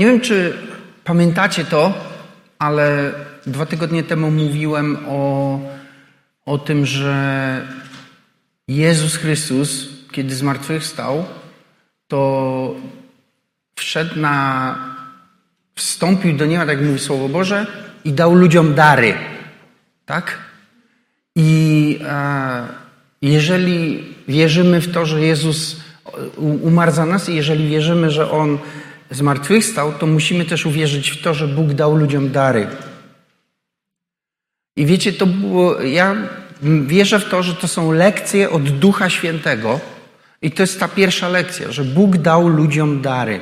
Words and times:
Nie 0.00 0.06
wiem, 0.06 0.20
czy 0.20 0.52
pamiętacie 1.04 1.64
to, 1.64 1.94
ale 2.58 3.12
dwa 3.46 3.66
tygodnie 3.66 4.02
temu 4.02 4.30
mówiłem 4.30 4.98
o, 5.08 5.60
o 6.46 6.58
tym, 6.58 6.86
że 6.86 7.66
Jezus 8.68 9.16
Chrystus, 9.16 9.88
kiedy 10.12 10.34
zmartwychwstał, 10.34 11.24
to 12.08 12.74
wszedł 13.74 14.20
na, 14.20 14.74
wstąpił 15.74 16.36
do 16.36 16.46
nieba, 16.46 16.66
tak 16.66 16.82
mówi 16.82 16.98
Słowo 16.98 17.28
Boże, 17.28 17.66
i 18.04 18.12
dał 18.12 18.34
ludziom 18.34 18.74
dary. 18.74 19.14
Tak? 20.06 20.38
I 21.36 21.98
e, 22.04 22.66
jeżeli 23.22 24.04
wierzymy 24.28 24.80
w 24.80 24.92
to, 24.92 25.06
że 25.06 25.20
Jezus 25.20 25.80
umarł 26.36 26.92
za 26.92 27.06
nas 27.06 27.28
i 27.28 27.34
jeżeli 27.34 27.68
wierzymy, 27.68 28.10
że 28.10 28.30
On 28.30 28.58
zmartwychwstał, 29.10 29.92
to 29.92 30.06
musimy 30.06 30.44
też 30.44 30.66
uwierzyć 30.66 31.10
w 31.10 31.22
to, 31.22 31.34
że 31.34 31.48
Bóg 31.48 31.72
dał 31.72 31.96
ludziom 31.96 32.30
dary. 32.30 32.68
I 34.76 34.86
wiecie, 34.86 35.12
to 35.12 35.26
było, 35.26 35.80
ja 35.80 36.16
wierzę 36.62 37.20
w 37.20 37.28
to, 37.28 37.42
że 37.42 37.54
to 37.54 37.68
są 37.68 37.92
lekcje 37.92 38.50
od 38.50 38.62
Ducha 38.62 39.10
Świętego 39.10 39.80
i 40.42 40.50
to 40.50 40.62
jest 40.62 40.80
ta 40.80 40.88
pierwsza 40.88 41.28
lekcja, 41.28 41.72
że 41.72 41.84
Bóg 41.84 42.16
dał 42.16 42.48
ludziom 42.48 43.02
dary. 43.02 43.40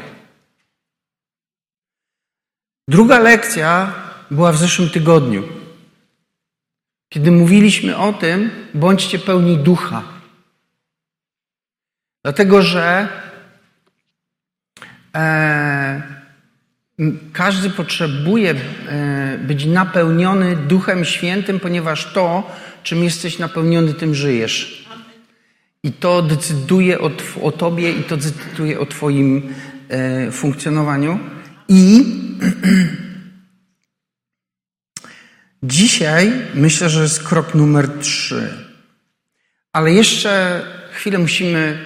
Druga 2.88 3.19
lekcja 3.19 3.93
była 4.30 4.52
w 4.52 4.59
zeszłym 4.59 4.91
tygodniu, 4.91 5.48
kiedy 7.09 7.30
mówiliśmy 7.30 7.96
o 7.96 8.12
tym, 8.12 8.51
bądźcie 8.74 9.19
pełni 9.19 9.57
ducha. 9.57 10.02
Dlatego, 12.24 12.62
że 12.62 13.09
każdy 17.33 17.71
potrzebuje 17.71 18.55
e, 18.89 19.39
być 19.39 19.65
napełniony 19.65 20.57
Duchem 20.57 21.05
Świętym, 21.05 21.60
ponieważ 21.60 22.13
to, 22.13 22.51
czym 22.82 23.05
jesteś 23.05 23.38
napełniony, 23.38 23.95
tym 23.95 24.15
żyjesz. 24.15 24.88
I 25.82 25.93
to 25.93 26.23
decyduje 26.23 27.01
o, 27.01 27.10
o 27.43 27.52
Tobie 27.52 27.93
i 27.93 28.02
to 28.02 28.16
decyduje 28.16 28.80
o 28.80 28.87
Twoim 28.87 29.55
e, 29.88 30.30
funkcjonowaniu. 30.30 31.19
I 31.69 32.04
dzisiaj 35.63 36.32
myślę, 36.54 36.91
że 36.91 37.02
jest 37.02 37.23
krok 37.23 37.54
numer 37.54 37.88
trzy. 38.01 38.49
Ale 39.73 39.93
jeszcze 39.93 40.63
chwilę 40.93 41.19
musimy 41.19 41.79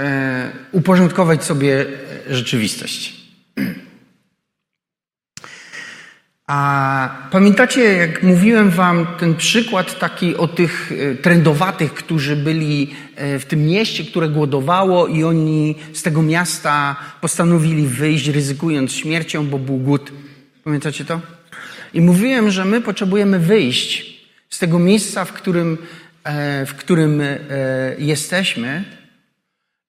e, 0.00 0.50
uporządkować 0.72 1.44
sobie 1.44 1.86
rzeczywistość. 2.30 3.26
A 6.46 7.28
pamiętacie, 7.30 7.82
jak 7.82 8.22
mówiłem 8.22 8.70
wam 8.70 9.06
ten 9.18 9.34
przykład 9.34 9.98
taki 9.98 10.36
o 10.36 10.48
tych 10.48 10.92
e, 10.92 11.14
trendowatych, 11.14 11.94
którzy 11.94 12.36
byli 12.36 12.94
e, 13.16 13.38
w 13.38 13.44
tym 13.44 13.66
mieście, 13.66 14.04
które 14.04 14.28
głodowało 14.28 15.06
i 15.06 15.24
oni 15.24 15.74
z 15.92 16.02
tego 16.02 16.22
miasta 16.22 16.96
postanowili 17.20 17.86
wyjść, 17.86 18.28
ryzykując 18.28 18.92
śmiercią, 18.92 19.46
bo 19.46 19.58
był 19.58 19.76
głód. 19.76 20.12
Pamiętacie 20.64 21.04
to? 21.04 21.20
I 21.94 22.00
mówiłem, 22.00 22.50
że 22.50 22.64
my 22.64 22.80
potrzebujemy 22.80 23.38
wyjść 23.38 24.16
z 24.50 24.58
tego 24.58 24.78
miejsca, 24.78 25.24
w 25.24 25.32
którym, 25.32 25.78
e, 26.24 26.66
w 26.66 26.74
którym 26.74 27.22
jesteśmy 27.98 28.84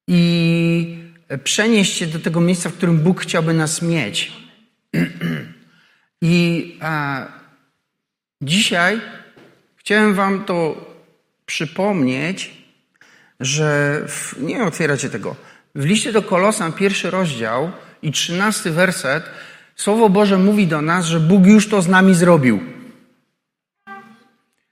i 0.08 0.98
przenieść 1.44 1.98
się 1.98 2.08
do 2.08 2.20
tego 2.20 2.42
miejsca, 2.42 2.70
w 2.70 2.74
którym 2.74 3.00
Bóg 3.00 3.22
chciałby 3.22 3.54
nas 3.54 3.82
mieć. 3.82 4.32
I 6.22 6.80
dzisiaj 8.42 9.02
chciałem 9.76 10.14
Wam 10.14 10.46
to 10.46 10.86
przypomnieć, 11.46 12.54
że 13.40 14.02
w, 14.08 14.36
nie 14.42 14.64
otwieracie 14.64 15.10
tego. 15.10 15.36
W 15.76 15.86
liście 15.86 16.12
do 16.12 16.22
Kolosan, 16.22 16.74
pierwszy 16.74 17.10
rozdział 17.10 17.72
i 18.02 18.12
trzynasty 18.12 18.72
werset, 18.72 19.24
Słowo 19.78 20.10
Boże 20.10 20.38
mówi 20.38 20.68
do 20.68 20.82
nas, 20.82 21.06
że 21.06 21.20
Bóg 21.20 21.46
już 21.46 21.70
to 21.70 21.82
z 21.82 21.88
nami 21.88 22.16
zrobił. 22.16 22.60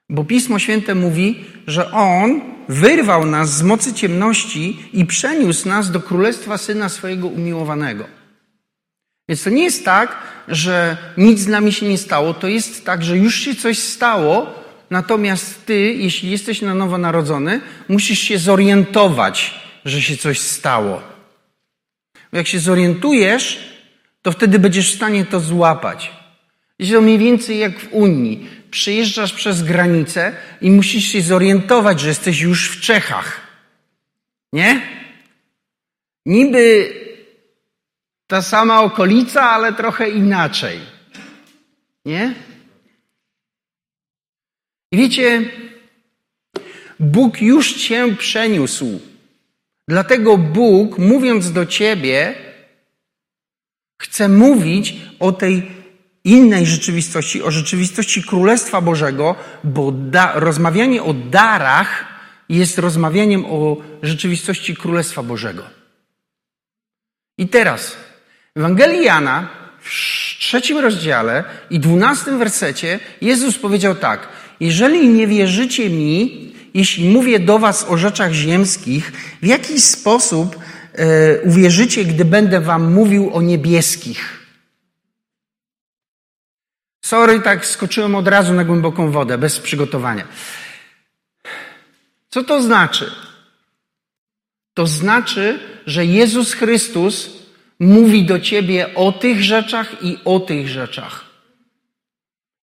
Bo 0.10 0.24
Pismo 0.24 0.60
Święte 0.60 0.96
mówi, 0.96 1.46
że 1.68 1.92
On 1.92 2.42
wyrwał 2.70 3.26
nas 3.26 3.58
z 3.58 3.62
mocy 3.62 3.94
ciemności 3.94 4.80
i 4.94 5.06
przeniósł 5.06 5.70
nas 5.70 5.92
do 5.92 6.00
królestwa 6.00 6.58
Syna 6.58 6.90
swojego 6.90 7.28
umiłowanego. 7.28 8.06
Więc 9.30 9.44
to 9.44 9.50
nie 9.50 9.64
jest 9.64 9.86
tak, 9.86 10.18
że 10.48 10.98
nic 11.18 11.40
z 11.40 11.48
nami 11.48 11.74
się 11.74 11.86
nie 11.86 11.98
stało, 11.98 12.34
to 12.34 12.48
jest 12.48 12.86
tak, 12.86 13.04
że 13.04 13.18
już 13.18 13.36
się 13.36 13.56
coś 13.56 13.80
stało, 13.80 14.54
natomiast 14.90 15.66
ty, 15.66 15.94
jeśli 15.94 16.32
jesteś 16.32 16.62
na 16.62 16.76
nowo 16.76 16.98
narodzony, 16.98 17.62
musisz 17.88 18.20
się 18.20 18.38
zorientować, 18.38 19.60
że 19.86 20.02
się 20.02 20.18
coś 20.18 20.40
stało. 20.40 21.02
Bo 22.32 22.38
jak 22.38 22.48
się 22.48 22.60
zorientujesz, 22.60 23.76
to 24.22 24.32
wtedy 24.32 24.60
będziesz 24.60 24.92
w 24.92 24.96
stanie 24.96 25.26
to 25.26 25.40
złapać. 25.40 26.12
Jest 26.80 26.92
to 26.92 27.02
mniej 27.02 27.18
więcej 27.18 27.60
jak 27.60 27.80
w 27.80 27.94
Unii. 27.94 28.48
Przejeżdżasz 28.76 29.34
przez 29.34 29.64
granicę 29.64 30.36
i 30.62 30.72
musisz 30.72 31.04
się 31.04 31.22
zorientować, 31.22 32.00
że 32.00 32.08
jesteś 32.08 32.42
już 32.42 32.70
w 32.70 32.82
Czechach. 32.82 33.42
Nie? 34.54 34.82
Niby 36.26 36.94
ta 38.28 38.42
sama 38.42 38.82
okolica, 38.82 39.42
ale 39.42 39.74
trochę 39.74 40.10
inaczej. 40.10 40.80
Nie? 42.06 42.34
I 44.92 44.98
wiecie, 44.98 45.52
Bóg 47.00 47.42
już 47.42 47.74
cię 47.74 48.16
przeniósł. 48.16 49.00
Dlatego 49.88 50.38
Bóg, 50.38 50.98
mówiąc 50.98 51.52
do 51.52 51.66
ciebie, 51.66 52.36
chce 54.02 54.30
mówić 54.30 54.96
o 55.20 55.32
tej 55.32 55.72
innej 56.26 56.66
rzeczywistości, 56.66 57.44
o 57.44 57.52
rzeczywistości 57.52 58.24
Królestwa 58.24 58.82
Bożego, 58.82 59.36
bo 59.64 59.92
da, 59.92 60.32
rozmawianie 60.36 61.04
o 61.04 61.14
darach 61.14 62.06
jest 62.50 62.78
rozmawianiem 62.78 63.46
o 63.46 63.78
rzeczywistości 64.02 64.76
Królestwa 64.76 65.24
Bożego. 65.24 65.64
I 67.38 67.48
teraz 67.48 67.98
Ewangelii 68.56 69.06
Jana 69.06 69.50
w 69.82 69.90
trzecim 70.40 70.78
rozdziale 70.78 71.44
i 71.70 71.80
dwunastym 71.80 72.40
wersecie 72.40 73.00
Jezus 73.22 73.58
powiedział 73.58 73.96
tak: 73.96 74.28
Jeżeli 74.60 75.10
nie 75.10 75.28
wierzycie 75.28 75.90
mi, 75.90 76.54
jeśli 76.74 77.10
mówię 77.10 77.40
do 77.40 77.60
was 77.60 77.86
o 77.90 77.98
rzeczach 77.98 78.32
ziemskich, 78.32 79.12
w 79.42 79.46
jaki 79.46 79.82
sposób 79.82 80.60
e, 80.94 81.42
uwierzycie, 81.42 82.06
gdy 82.06 82.26
będę 82.26 82.62
wam 82.62 82.94
mówił 82.94 83.34
o 83.34 83.42
niebieskich? 83.42 84.45
Sorry, 87.06 87.40
tak 87.40 87.66
skoczyłem 87.66 88.16
od 88.16 88.28
razu 88.28 88.54
na 88.54 88.64
głęboką 88.64 89.12
wodę, 89.12 89.38
bez 89.38 89.60
przygotowania. 89.60 90.28
Co 92.30 92.44
to 92.44 92.62
znaczy? 92.62 93.12
To 94.74 94.88
znaczy, 94.88 95.60
że 95.86 96.06
Jezus 96.06 96.54
Chrystus 96.54 97.30
mówi 97.80 98.24
do 98.24 98.40
ciebie 98.40 98.96
o 98.96 99.12
tych 99.12 99.44
rzeczach 99.44 100.04
i 100.04 100.18
o 100.26 100.40
tych 100.40 100.68
rzeczach. 100.68 101.26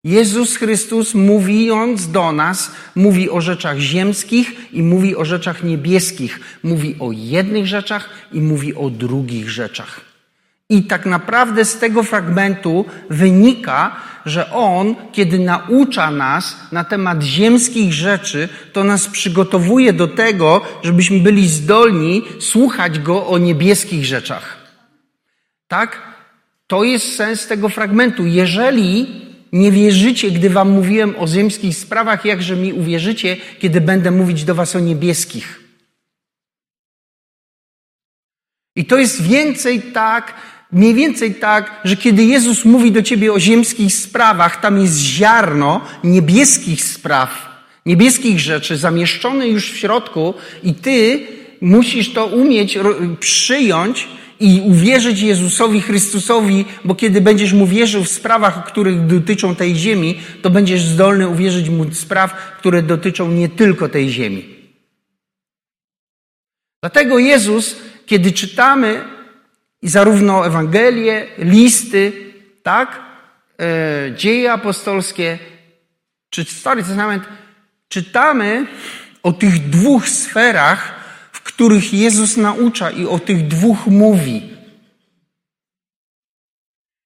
Jezus 0.05 0.57
Chrystus 0.57 1.15
mówiąc 1.15 2.11
do 2.11 2.33
nas, 2.33 2.71
mówi 2.95 3.31
o 3.31 3.41
rzeczach 3.41 3.79
ziemskich 3.79 4.73
i 4.73 4.83
mówi 4.83 5.17
o 5.17 5.25
rzeczach 5.25 5.63
niebieskich. 5.63 6.41
Mówi 6.63 6.97
o 7.01 7.13
jednych 7.13 7.67
rzeczach 7.67 8.09
i 8.33 8.41
mówi 8.41 8.75
o 8.75 8.91
drugich 8.91 9.51
rzeczach. 9.51 10.12
I 10.73 10.83
tak 10.83 11.07
naprawdę 11.07 11.65
z 11.65 11.79
tego 11.79 12.03
fragmentu 12.03 12.85
wynika, 13.11 13.97
że 14.27 14.51
On, 14.51 14.95
kiedy 15.13 15.39
naucza 15.39 16.11
nas 16.11 16.57
na 16.73 16.85
temat 16.85 17.23
ziemskich 17.23 17.93
rzeczy, 17.93 18.49
to 18.73 18.85
nas 18.85 19.07
przygotowuje 19.07 19.93
do 19.93 20.09
tego, 20.09 20.61
żebyśmy 20.83 21.21
byli 21.21 21.49
zdolni 21.49 22.23
słuchać 22.41 22.99
Go 22.99 23.27
o 23.27 23.39
niebieskich 23.39 24.05
rzeczach. 24.05 24.57
Tak? 25.69 26.03
To 26.67 26.85
jest 26.85 27.17
sens 27.17 27.47
tego 27.47 27.69
fragmentu. 27.69 28.27
Jeżeli 28.27 29.07
nie 29.53 29.73
wierzycie, 29.73 30.31
gdy 30.31 30.51
wam 30.51 30.71
mówiłem 30.71 31.15
o 31.19 31.27
ziemskich 31.27 31.77
sprawach, 31.77 32.25
jakże 32.25 32.57
mi 32.57 32.73
uwierzycie, 32.73 33.37
kiedy 33.59 33.81
będę 33.81 34.11
mówić 34.11 34.45
do 34.45 34.55
was 34.55 34.77
o 34.77 34.81
niebieskich. 34.81 35.63
I 38.77 38.85
to 38.85 38.99
jest 38.99 39.23
więcej 39.23 39.83
tak, 39.83 40.35
mniej 40.73 40.95
więcej 40.95 41.35
tak, 41.35 41.81
że 41.85 41.97
kiedy 41.97 42.25
Jezus 42.25 42.65
mówi 42.65 42.93
do 42.93 43.03
ciebie 43.03 43.33
o 43.33 43.41
ziemskich 43.41 43.95
sprawach, 43.95 44.61
tam 44.61 44.81
jest 44.81 44.99
ziarno 44.99 45.81
niebieskich 46.05 46.85
spraw, 46.85 47.49
niebieskich 47.87 48.41
rzeczy 48.41 48.77
zamieszczone 48.77 49.49
już 49.49 49.73
w 49.73 49.77
środku 49.77 50.35
i 50.63 50.75
ty 50.75 51.27
musisz 51.61 52.13
to 52.13 52.27
umieć 52.27 52.79
przyjąć 53.21 54.09
i 54.41 54.63
uwierzyć 54.65 55.21
Jezusowi 55.21 55.81
Chrystusowi, 55.81 56.65
bo 56.85 56.95
kiedy 56.95 57.21
będziesz 57.21 57.53
mu 57.53 57.67
wierzył 57.67 58.05
w 58.05 58.09
sprawach, 58.09 58.65
których 58.67 59.07
dotyczą 59.07 59.55
tej 59.55 59.77
ziemi, 59.77 60.21
to 60.43 60.51
będziesz 60.51 60.83
zdolny 60.83 61.29
uwierzyć 61.29 61.69
mu 61.69 61.95
spraw, 61.95 62.57
które 62.59 62.83
dotyczą 62.83 63.31
nie 63.31 63.49
tylko 63.49 63.89
tej 63.89 64.11
ziemi. 64.11 64.45
Dlatego 66.83 67.19
Jezus, 67.19 67.77
kiedy 68.07 68.33
czytamy 68.33 69.05
zarówno 69.89 70.47
Ewangelie, 70.47 71.27
listy, 71.39 72.13
tak, 72.63 73.01
e, 73.61 74.13
dzieje 74.17 74.53
apostolskie, 74.53 75.39
czy 76.31 76.45
Stary 76.45 76.83
Testament, 76.83 77.25
czytamy 77.89 78.67
o 79.23 79.33
tych 79.33 79.71
dwóch 79.71 80.09
sferach, 80.09 80.95
w 81.33 81.41
których 81.41 81.95
Jezus 81.95 82.37
naucza 82.37 82.91
i 82.91 83.07
o 83.07 83.19
tych 83.19 83.49
dwóch 83.49 83.87
mówi. 83.87 84.53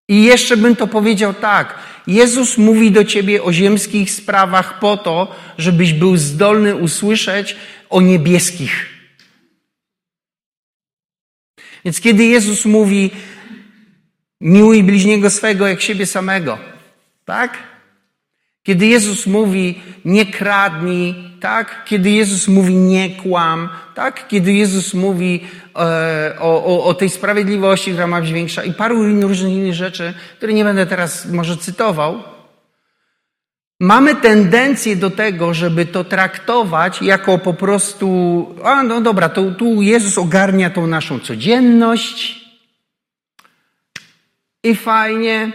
I 0.08 0.22
jeszcze 0.22 0.56
bym 0.56 0.76
to 0.76 0.86
powiedział 0.86 1.34
tak. 1.34 1.78
Jezus 2.06 2.58
mówi 2.58 2.92
do 2.92 3.04
ciebie 3.04 3.42
o 3.42 3.52
ziemskich 3.52 4.10
sprawach 4.10 4.78
po 4.78 4.96
to, 4.96 5.36
żebyś 5.58 5.92
był 5.92 6.16
zdolny 6.16 6.76
usłyszeć 6.76 7.56
o 7.90 8.00
niebieskich. 8.00 8.95
Więc 11.86 12.00
kiedy 12.00 12.24
Jezus 12.24 12.64
mówi, 12.64 13.10
miłuj 14.40 14.82
bliźniego 14.82 15.30
swego 15.30 15.68
jak 15.68 15.80
siebie 15.80 16.06
samego, 16.06 16.58
tak? 17.24 17.58
Kiedy 18.62 18.86
Jezus 18.86 19.26
mówi, 19.26 19.80
nie 20.04 20.26
kradnij, 20.26 21.14
tak? 21.40 21.84
Kiedy 21.84 22.10
Jezus 22.10 22.48
mówi, 22.48 22.74
nie 22.74 23.10
kłam, 23.10 23.68
tak? 23.94 24.28
Kiedy 24.28 24.52
Jezus 24.52 24.94
mówi 24.94 25.44
e, 25.76 26.36
o, 26.38 26.64
o, 26.64 26.84
o, 26.84 26.94
tej 26.94 27.10
sprawiedliwości, 27.10 27.90
która 27.90 28.06
ma 28.06 28.20
być 28.20 28.32
większa 28.32 28.64
i 28.64 28.72
paru 28.72 29.20
różnych 29.20 29.52
innych 29.52 29.74
rzeczy, 29.74 30.14
które 30.36 30.52
nie 30.52 30.64
będę 30.64 30.86
teraz 30.86 31.26
może 31.26 31.56
cytował, 31.56 32.22
mamy 33.80 34.14
tendencję 34.14 34.96
do 34.96 35.10
tego, 35.10 35.54
żeby 35.54 35.86
to 35.86 36.04
traktować 36.04 37.02
jako 37.02 37.38
po 37.38 37.54
prostu, 37.54 38.08
a 38.64 38.82
no 38.82 39.00
dobra, 39.00 39.28
to 39.28 39.50
tu 39.50 39.82
Jezus 39.82 40.18
ogarnia 40.18 40.70
tą 40.70 40.86
naszą 40.86 41.20
codzienność 41.20 42.46
i 44.62 44.74
fajnie, 44.74 45.52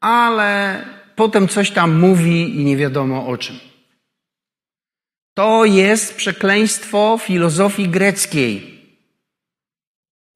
ale 0.00 0.84
potem 1.16 1.48
coś 1.48 1.70
tam 1.70 1.98
mówi 1.98 2.60
i 2.60 2.64
nie 2.64 2.76
wiadomo 2.76 3.26
o 3.26 3.36
czym. 3.36 3.56
To 5.34 5.64
jest 5.64 6.16
przekleństwo 6.16 7.18
filozofii 7.20 7.88
greckiej, 7.88 8.82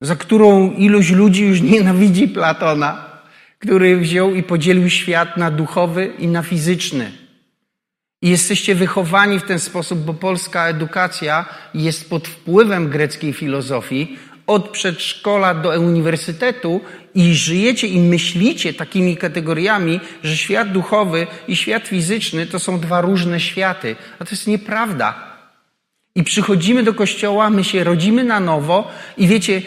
za 0.01 0.17
którą 0.17 0.71
iluś 0.71 1.11
ludzi 1.11 1.47
już 1.47 1.61
nienawidzi 1.73 2.29
Platona, 2.29 3.16
który 3.59 3.97
wziął 3.97 4.35
i 4.35 4.43
podzielił 4.43 4.91
świat 4.91 5.37
na 5.37 5.51
duchowy 5.51 6.13
i 6.19 6.29
na 6.29 6.43
fizyczny. 6.43 7.13
I 8.23 8.31
jesteście 8.31 8.75
wychowani 8.75 9.39
w 9.39 9.43
ten 9.43 9.59
sposób, 9.59 9.99
bo 9.99 10.15
polska 10.15 10.69
edukacja 10.69 11.45
jest 11.75 12.11
pod 12.11 12.29
wpływem 12.29 12.89
greckiej 12.89 13.33
filozofii, 13.33 14.19
od 14.47 14.69
przedszkola 14.69 15.55
do 15.55 15.81
uniwersytetu 15.81 16.81
i 17.15 17.35
żyjecie 17.35 17.87
i 17.87 18.01
myślicie 18.01 18.75
takimi 18.75 19.17
kategoriami, 19.17 20.01
że 20.23 20.37
świat 20.37 20.73
duchowy 20.73 21.27
i 21.49 21.57
świat 21.57 21.89
fizyczny 21.89 22.47
to 22.47 22.59
są 22.59 22.81
dwa 22.81 23.01
różne 23.01 23.41
światy. 23.41 23.97
A 24.19 24.25
to 24.25 24.31
jest 24.31 24.47
nieprawda. 24.47 25.37
I 26.15 26.25
przychodzimy 26.25 26.83
do 26.83 26.95
kościoła, 26.95 27.51
my 27.51 27.65
się 27.65 27.85
rodzimy 27.85 28.25
na 28.25 28.41
nowo 28.41 28.91
i 29.17 29.29
wiecie, 29.29 29.63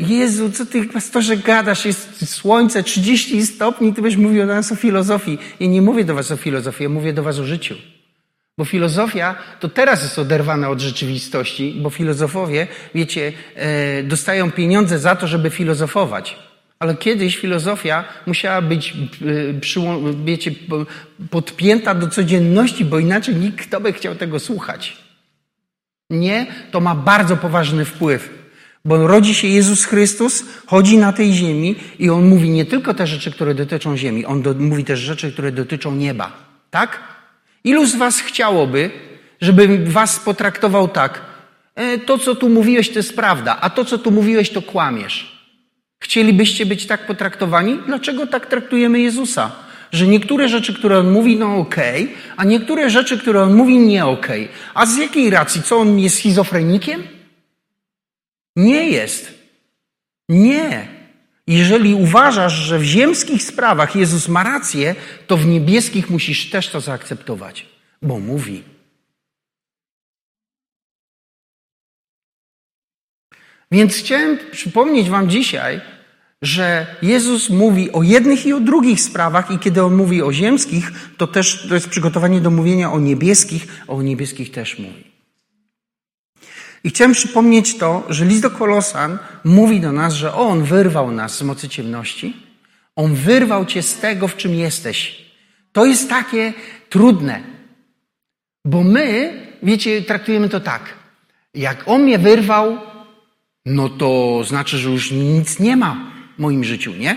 Jezu, 0.00 0.50
co 0.52 0.66
ty 0.66 0.84
pastorze 0.84 1.36
gadasz? 1.36 1.84
Jest 1.84 2.28
słońce 2.28 2.82
30 2.82 3.46
stopni, 3.46 3.94
ty 3.94 4.02
byś 4.02 4.16
mówił 4.16 4.46
do 4.46 4.54
nas 4.54 4.72
o 4.72 4.76
filozofii. 4.76 5.38
Ja 5.60 5.66
nie 5.66 5.82
mówię 5.82 6.04
do 6.04 6.14
was 6.14 6.30
o 6.30 6.36
filozofii, 6.36 6.82
ja 6.82 6.88
mówię 6.88 7.12
do 7.12 7.22
was 7.22 7.38
o 7.38 7.44
życiu. 7.44 7.74
Bo 8.58 8.64
filozofia 8.64 9.34
to 9.60 9.68
teraz 9.68 10.02
jest 10.02 10.18
oderwana 10.18 10.68
od 10.68 10.80
rzeczywistości, 10.80 11.80
bo 11.82 11.90
filozofowie, 11.90 12.66
wiecie, 12.94 13.32
e, 13.54 14.02
dostają 14.02 14.50
pieniądze 14.50 14.98
za 14.98 15.16
to, 15.16 15.26
żeby 15.26 15.50
filozofować. 15.50 16.36
Ale 16.78 16.96
kiedyś 16.96 17.36
filozofia 17.36 18.04
musiała 18.26 18.62
być, 18.62 18.92
e, 18.92 18.96
wiecie, 20.24 20.50
podpięta 21.30 21.94
do 21.94 22.08
codzienności, 22.08 22.84
bo 22.84 22.98
inaczej 22.98 23.36
nikt 23.36 23.78
by 23.78 23.92
chciał 23.92 24.14
tego 24.14 24.38
słuchać. 24.38 24.96
Nie, 26.10 26.46
to 26.70 26.80
ma 26.80 26.94
bardzo 26.94 27.36
poważny 27.36 27.84
wpływ. 27.84 28.39
Bo 28.84 29.06
rodzi 29.06 29.34
się 29.34 29.48
Jezus 29.48 29.84
Chrystus, 29.84 30.44
chodzi 30.66 30.98
na 30.98 31.12
tej 31.12 31.32
ziemi 31.32 31.76
i 31.98 32.10
On 32.10 32.28
mówi 32.28 32.50
nie 32.50 32.64
tylko 32.64 32.94
te 32.94 33.06
rzeczy, 33.06 33.30
które 33.30 33.54
dotyczą 33.54 33.96
ziemi, 33.96 34.26
On 34.26 34.42
do, 34.42 34.54
mówi 34.54 34.84
też 34.84 35.00
rzeczy, 35.00 35.32
które 35.32 35.52
dotyczą 35.52 35.94
nieba. 35.94 36.32
Tak? 36.70 37.00
Ilu 37.64 37.86
z 37.86 37.96
Was 37.96 38.20
chciałoby, 38.20 38.90
żebym 39.40 39.84
Was 39.84 40.20
potraktował 40.20 40.88
tak? 40.88 41.20
E, 41.74 41.98
to, 41.98 42.18
co 42.18 42.34
tu 42.34 42.48
mówiłeś, 42.48 42.90
to 42.90 42.98
jest 42.98 43.16
prawda, 43.16 43.56
a 43.60 43.70
to, 43.70 43.84
co 43.84 43.98
tu 43.98 44.10
mówiłeś, 44.10 44.50
to 44.50 44.62
kłamiesz. 44.62 45.40
Chcielibyście 46.02 46.66
być 46.66 46.86
tak 46.86 47.06
potraktowani? 47.06 47.78
Dlaczego 47.86 48.26
tak 48.26 48.46
traktujemy 48.46 49.00
Jezusa? 49.00 49.50
Że 49.92 50.06
niektóre 50.06 50.48
rzeczy, 50.48 50.74
które 50.74 50.98
On 50.98 51.10
mówi, 51.10 51.36
no 51.36 51.56
okej, 51.56 52.04
okay, 52.04 52.16
a 52.36 52.44
niektóre 52.44 52.90
rzeczy, 52.90 53.18
które 53.18 53.42
On 53.42 53.54
mówi, 53.54 53.78
nie 53.78 54.06
okej. 54.06 54.44
Okay. 54.44 54.56
A 54.74 54.86
z 54.86 54.98
jakiej 54.98 55.30
racji? 55.30 55.62
Co, 55.62 55.78
On 55.78 55.98
jest 55.98 56.16
schizofrenikiem? 56.16 57.02
Nie 58.60 58.90
jest. 58.90 59.34
Nie. 60.28 60.88
Jeżeli 61.46 61.94
uważasz, 61.94 62.52
że 62.52 62.78
w 62.78 62.82
ziemskich 62.82 63.42
sprawach 63.42 63.96
Jezus 63.96 64.28
ma 64.28 64.42
rację, 64.42 64.94
to 65.26 65.36
w 65.36 65.46
niebieskich 65.46 66.10
musisz 66.10 66.50
też 66.50 66.68
to 66.68 66.80
zaakceptować, 66.80 67.66
bo 68.02 68.18
mówi. 68.18 68.64
Więc 73.72 73.94
chciałem 73.94 74.38
przypomnieć 74.52 75.10
Wam 75.10 75.30
dzisiaj, 75.30 75.80
że 76.42 76.96
Jezus 77.02 77.50
mówi 77.50 77.92
o 77.92 78.02
jednych 78.02 78.46
i 78.46 78.52
o 78.52 78.60
drugich 78.60 79.00
sprawach, 79.00 79.50
i 79.50 79.58
kiedy 79.58 79.82
on 79.82 79.96
mówi 79.96 80.22
o 80.22 80.32
ziemskich, 80.32 80.92
to 81.16 81.26
też 81.26 81.66
to 81.68 81.74
jest 81.74 81.88
przygotowanie 81.88 82.40
do 82.40 82.50
mówienia 82.50 82.92
o 82.92 83.00
niebieskich, 83.00 83.82
a 83.88 83.92
o 83.92 84.02
niebieskich 84.02 84.50
też 84.50 84.78
mówi. 84.78 85.09
I 86.84 86.90
chciałem 86.90 87.12
przypomnieć 87.12 87.78
to, 87.78 88.06
że 88.08 88.24
list 88.24 88.42
do 88.42 88.50
Kolosan 88.50 89.18
mówi 89.44 89.80
do 89.80 89.92
nas, 89.92 90.14
że 90.14 90.34
On 90.34 90.64
wyrwał 90.64 91.10
nas 91.12 91.36
z 91.36 91.42
mocy 91.42 91.68
ciemności. 91.68 92.36
On 92.96 93.14
wyrwał 93.14 93.66
cię 93.66 93.82
z 93.82 93.98
tego, 93.98 94.28
w 94.28 94.36
czym 94.36 94.54
jesteś. 94.54 95.24
To 95.72 95.86
jest 95.86 96.08
takie 96.08 96.52
trudne, 96.88 97.40
bo 98.64 98.82
my, 98.82 99.32
wiecie, 99.62 100.02
traktujemy 100.02 100.48
to 100.48 100.60
tak. 100.60 100.82
Jak 101.54 101.82
On 101.86 102.02
mnie 102.02 102.18
wyrwał, 102.18 102.78
no 103.66 103.88
to 103.88 104.40
znaczy, 104.44 104.78
że 104.78 104.90
już 104.90 105.10
nic 105.10 105.58
nie 105.58 105.76
ma 105.76 106.12
w 106.36 106.40
moim 106.40 106.64
życiu, 106.64 106.92
nie? 106.92 107.16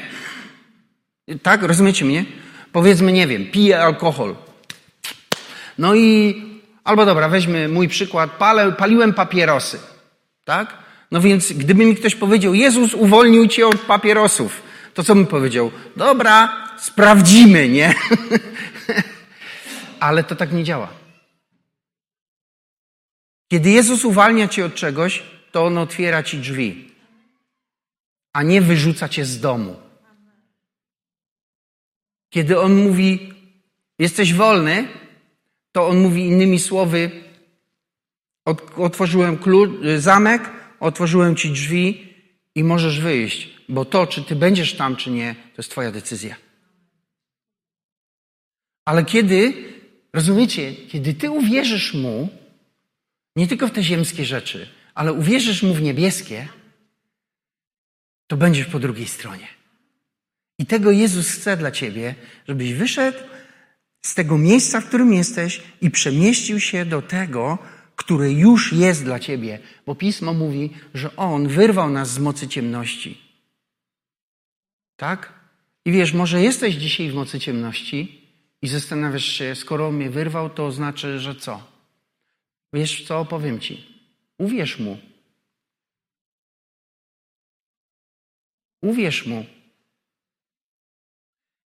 Tak, 1.42 1.64
rozumiecie 1.64 2.06
mnie? 2.06 2.26
Powiedzmy, 2.72 3.12
nie 3.12 3.28
wiem, 3.28 3.46
piję 3.52 3.80
alkohol. 3.80 4.36
No 5.78 5.96
i 5.96 6.42
Albo 6.84 7.06
dobra, 7.06 7.30
weźmy 7.30 7.68
mój 7.68 7.88
przykład. 7.88 8.32
Palę, 8.32 8.72
paliłem 8.72 9.13
papierosy. 9.13 9.80
Tak? 10.46 10.78
No 11.12 11.22
więc 11.22 11.54
gdyby 11.54 11.86
mi 11.86 11.96
ktoś 11.96 12.16
powiedział, 12.16 12.54
Jezus 12.54 12.94
uwolnił 12.94 13.48
cię 13.48 13.68
od 13.68 13.82
papierosów, 13.82 14.62
to 14.94 15.04
co 15.04 15.16
bym 15.16 15.28
powiedział? 15.28 15.72
Dobra, 15.96 16.68
sprawdzimy, 16.78 17.70
nie? 17.70 17.96
Ale 20.00 20.24
to 20.24 20.36
tak 20.36 20.52
nie 20.52 20.63
działa. 20.63 20.88
Kiedy 23.48 23.70
Jezus 23.70 24.06
uwalnia 24.06 24.48
cię 24.48 24.66
od 24.66 24.75
czegoś, 24.75 25.24
to 25.52 25.66
On 25.66 25.78
otwiera 25.78 26.24
ci 26.24 26.38
drzwi, 26.38 26.92
a 28.34 28.44
nie 28.44 28.62
wyrzuca 28.62 29.10
cię 29.10 29.25
z 29.25 29.40
domu. 29.40 29.75
Kiedy 32.30 32.60
On 32.60 32.75
mówi, 32.75 33.34
jesteś 34.00 34.34
wolny, 34.34 34.88
to 35.74 35.88
on 35.88 35.98
mówi 36.01 36.22
innymi 36.22 36.60
słowy: 36.60 37.12
Otworzyłem 38.75 39.38
klucz, 39.38 39.72
zamek, 39.98 40.50
otworzyłem 40.80 41.36
ci 41.36 41.50
drzwi 41.50 42.13
i 42.56 42.63
możesz 42.63 43.00
wyjść, 43.00 43.50
bo 43.70 43.86
to, 43.86 44.08
czy 44.08 44.24
ty 44.24 44.36
będziesz 44.36 44.74
tam, 44.74 44.96
czy 44.96 45.12
nie, 45.12 45.36
to 45.36 45.62
jest 45.62 45.72
Twoja 45.72 45.92
decyzja. 45.92 46.36
Ale 48.86 49.06
kiedy, 49.06 49.53
rozumiecie, 50.13 50.75
kiedy 50.75 51.13
ty 51.13 51.32
uwierzysz 51.32 51.94
mu, 51.94 52.30
nie 53.36 53.48
tylko 53.48 53.68
w 53.68 53.72
te 53.72 53.84
ziemskie 53.84 54.25
rzeczy, 54.25 54.68
ale 54.94 55.13
uwierzysz 55.13 55.63
mu 55.63 55.74
w 55.74 55.82
niebieskie, 55.82 56.48
to 58.27 58.38
będziesz 58.38 58.65
po 58.65 58.80
drugiej 58.80 59.08
stronie. 59.08 59.48
I 60.60 60.65
tego 60.65 60.92
Jezus 60.92 61.30
chce 61.32 61.58
dla 61.58 61.72
ciebie, 61.72 62.15
żebyś 62.48 62.74
wyszedł 62.74 63.20
z 64.06 64.16
tego 64.16 64.38
miejsca, 64.38 64.82
w 64.82 64.88
którym 64.88 65.14
jesteś 65.14 65.62
i 65.82 65.92
przemieścił 65.92 66.60
się 66.60 66.86
do 66.86 67.02
tego, 67.02 67.58
które 67.96 68.32
już 68.32 68.74
jest 68.74 69.04
dla 69.04 69.20
ciebie, 69.20 69.60
bo 69.86 69.96
pismo 69.96 70.34
mówi, 70.34 70.70
że 70.94 71.16
On 71.16 71.48
wyrwał 71.48 71.90
nas 71.90 72.10
z 72.10 72.20
mocy 72.20 72.48
ciemności. 72.48 73.22
Tak? 74.96 75.34
I 75.86 75.92
wiesz, 75.92 76.14
może 76.14 76.42
jesteś 76.42 76.76
dzisiaj 76.76 77.10
w 77.10 77.16
mocy 77.16 77.40
ciemności 77.40 78.22
i 78.62 78.68
zastanawiasz 78.68 79.26
się, 79.26 79.56
skoro 79.56 79.92
mnie 79.92 80.10
wyrwał, 80.10 80.50
to 80.50 80.72
znaczy, 80.72 81.20
że 81.20 81.36
co? 81.36 81.64
Wiesz 82.74 83.06
co, 83.08 83.26
powiem 83.26 83.60
ci. 83.60 83.86
Uwierz 84.38 84.80
mu. 84.80 84.98
Uwierz 88.82 89.26
mu. 89.26 89.46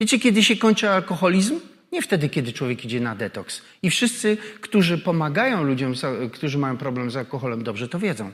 Wiecie, 0.01 0.19
kiedy 0.19 0.45
się 0.45 0.57
kończy 0.57 0.91
alkoholizm? 0.91 1.61
Nie 1.95 2.03
wtedy, 2.03 2.29
kiedy 2.29 2.53
człowiek 2.53 2.85
idzie 2.85 3.01
na 3.01 3.15
detoks. 3.15 3.63
I 3.83 3.91
wszyscy, 3.91 4.37
którzy 4.61 4.99
pomagają 4.99 5.63
ludziom, 5.63 5.95
którzy 6.33 6.59
mają 6.59 6.77
problem 6.77 7.11
z 7.11 7.17
alkoholem, 7.17 7.65
dobrze 7.65 7.89
to 7.89 7.99
wiedzą. 7.99 8.33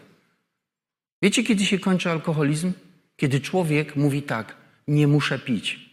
Wiecie, 1.23 1.43
kiedy 1.45 1.67
się 1.67 1.79
kończy 1.79 2.11
alkoholizm? 2.11 2.73
Kiedy 3.17 3.41
człowiek 3.41 3.97
mówi 3.97 4.23
tak: 4.23 4.57
Nie 4.89 5.07
muszę 5.07 5.39
pić. 5.39 5.91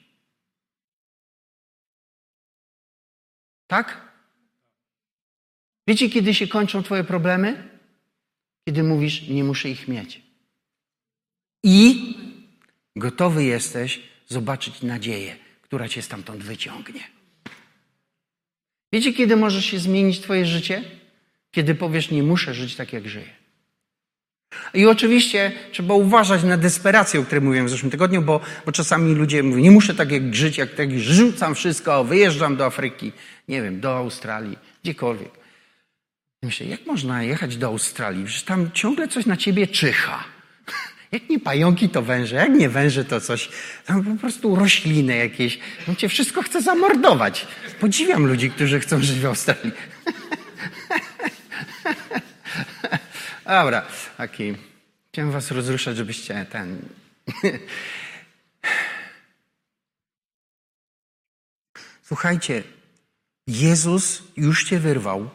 Tak? 3.68 4.02
Wiecie, 5.88 6.10
kiedy 6.10 6.34
się 6.34 6.48
kończą 6.48 6.84
Twoje 6.84 7.04
problemy? 7.04 7.70
Kiedy 8.68 8.84
mówisz: 8.84 9.28
Nie 9.28 9.44
muszę 9.44 9.70
ich 9.70 9.88
mieć. 9.88 10.22
I 11.64 12.16
gotowy 12.96 13.44
jesteś 13.44 14.02
zobaczyć 14.28 14.82
nadzieję, 14.82 15.38
która 15.62 15.88
Cię 15.88 16.02
stamtąd 16.02 16.44
wyciągnie. 16.44 17.17
Wiecie, 18.94 19.14
kiedy 19.14 19.36
może 19.36 19.62
się 19.62 19.80
zmienić 19.80 20.20
Twoje 20.20 20.46
życie? 20.46 20.84
Kiedy 21.52 21.76
powiesz, 21.76 22.12
nie 22.12 22.24
muszę 22.24 22.54
żyć 22.54 22.76
tak, 22.76 22.94
jak 22.94 23.10
żyję. 23.10 23.38
I 24.74 24.86
oczywiście 24.86 25.52
trzeba 25.72 25.94
uważać 25.94 26.44
na 26.44 26.58
desperację, 26.58 27.20
o 27.20 27.24
której 27.24 27.42
mówiłem 27.42 27.68
w 27.68 27.70
zeszłym 27.70 27.92
tygodniu, 27.92 28.22
bo, 28.22 28.42
bo 28.66 28.72
czasami 28.72 29.16
ludzie 29.16 29.44
mówią, 29.44 29.58
nie 29.58 29.72
muszę 29.72 29.96
tak 29.96 30.12
jak 30.12 30.36
żyć, 30.36 30.58
jak 30.58 30.74
tak 30.74 31.00
rzucam 31.00 31.56
wszystko, 31.56 32.04
wyjeżdżam 32.04 32.56
do 32.56 32.66
Afryki, 32.66 33.12
nie 33.48 33.62
wiem, 33.62 33.80
do 33.80 33.98
Australii, 33.98 34.58
gdziekolwiek. 34.84 35.32
Myślę, 36.44 36.66
jak 36.66 36.86
można 36.86 37.24
jechać 37.24 37.58
do 37.58 37.68
Australii? 37.68 38.26
Przecież 38.26 38.44
tam 38.44 38.72
ciągle 38.72 39.08
coś 39.08 39.26
na 39.26 39.38
ciebie 39.38 39.68
czyha. 39.68 40.24
Jak 41.12 41.30
nie 41.30 41.40
pająki, 41.40 41.90
to 41.90 42.02
węże. 42.02 42.36
Jak 42.36 42.50
nie 42.50 42.70
węże, 42.70 43.06
to 43.06 43.22
coś. 43.22 43.50
Tam 43.86 44.04
po 44.04 44.16
prostu 44.22 44.56
rośliny 44.56 45.16
jakieś. 45.16 45.60
On 45.90 45.96
cię 45.96 46.10
wszystko 46.10 46.42
chce 46.42 46.62
zamordować. 46.62 47.48
Podziwiam 47.80 48.26
ludzi, 48.26 48.52
którzy 48.52 48.80
chcą 48.80 49.02
żyć 49.02 49.20
w 49.20 49.26
Australii. 49.26 49.72
Dobra, 53.46 53.86
taki. 54.18 54.54
Chciałem 55.12 55.32
was 55.32 55.52
rozruszać, 55.52 55.98
żebyście 55.98 56.46
ten. 56.52 56.80
Słuchajcie, 62.04 62.64
Jezus 63.48 64.24
już 64.38 64.64
cię 64.64 64.80
wyrwał. 64.80 65.30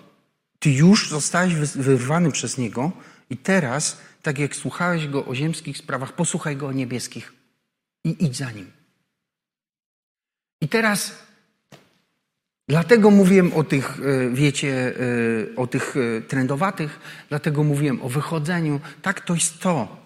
Ty 0.59 0.71
już 0.71 1.09
zostałeś 1.09 1.55
wyrwany 1.55 2.33
przez 2.33 2.59
Niego 2.59 2.93
i 3.31 3.37
teraz 3.37 4.01
tak 4.23 4.39
jak 4.39 4.57
słuchałeś 4.57 5.09
go 5.09 5.25
o 5.25 5.35
ziemskich 5.35 5.79
sprawach, 5.79 6.13
posłuchaj 6.13 6.57
go 6.57 6.67
o 6.67 6.73
niebieskich 6.73 7.33
i 8.05 8.25
idź 8.25 8.37
za 8.37 8.51
nim. 8.51 8.73
I 10.61 10.69
teraz, 10.69 11.19
dlatego 12.69 13.11
mówiłem 13.11 13.53
o 13.53 13.65
tych, 13.65 13.99
e, 14.01 14.31
wiecie, 14.31 14.95
e, 15.53 15.57
o 15.57 15.67
tych 15.67 15.95
e, 15.97 16.21
trendowatych, 16.21 17.01
dlatego 17.29 17.65
mówiłem 17.65 18.03
o 18.03 18.09
wychodzeniu. 18.09 18.81
Tak, 19.03 19.21
to 19.21 19.35
jest 19.35 19.61
to. 19.61 19.97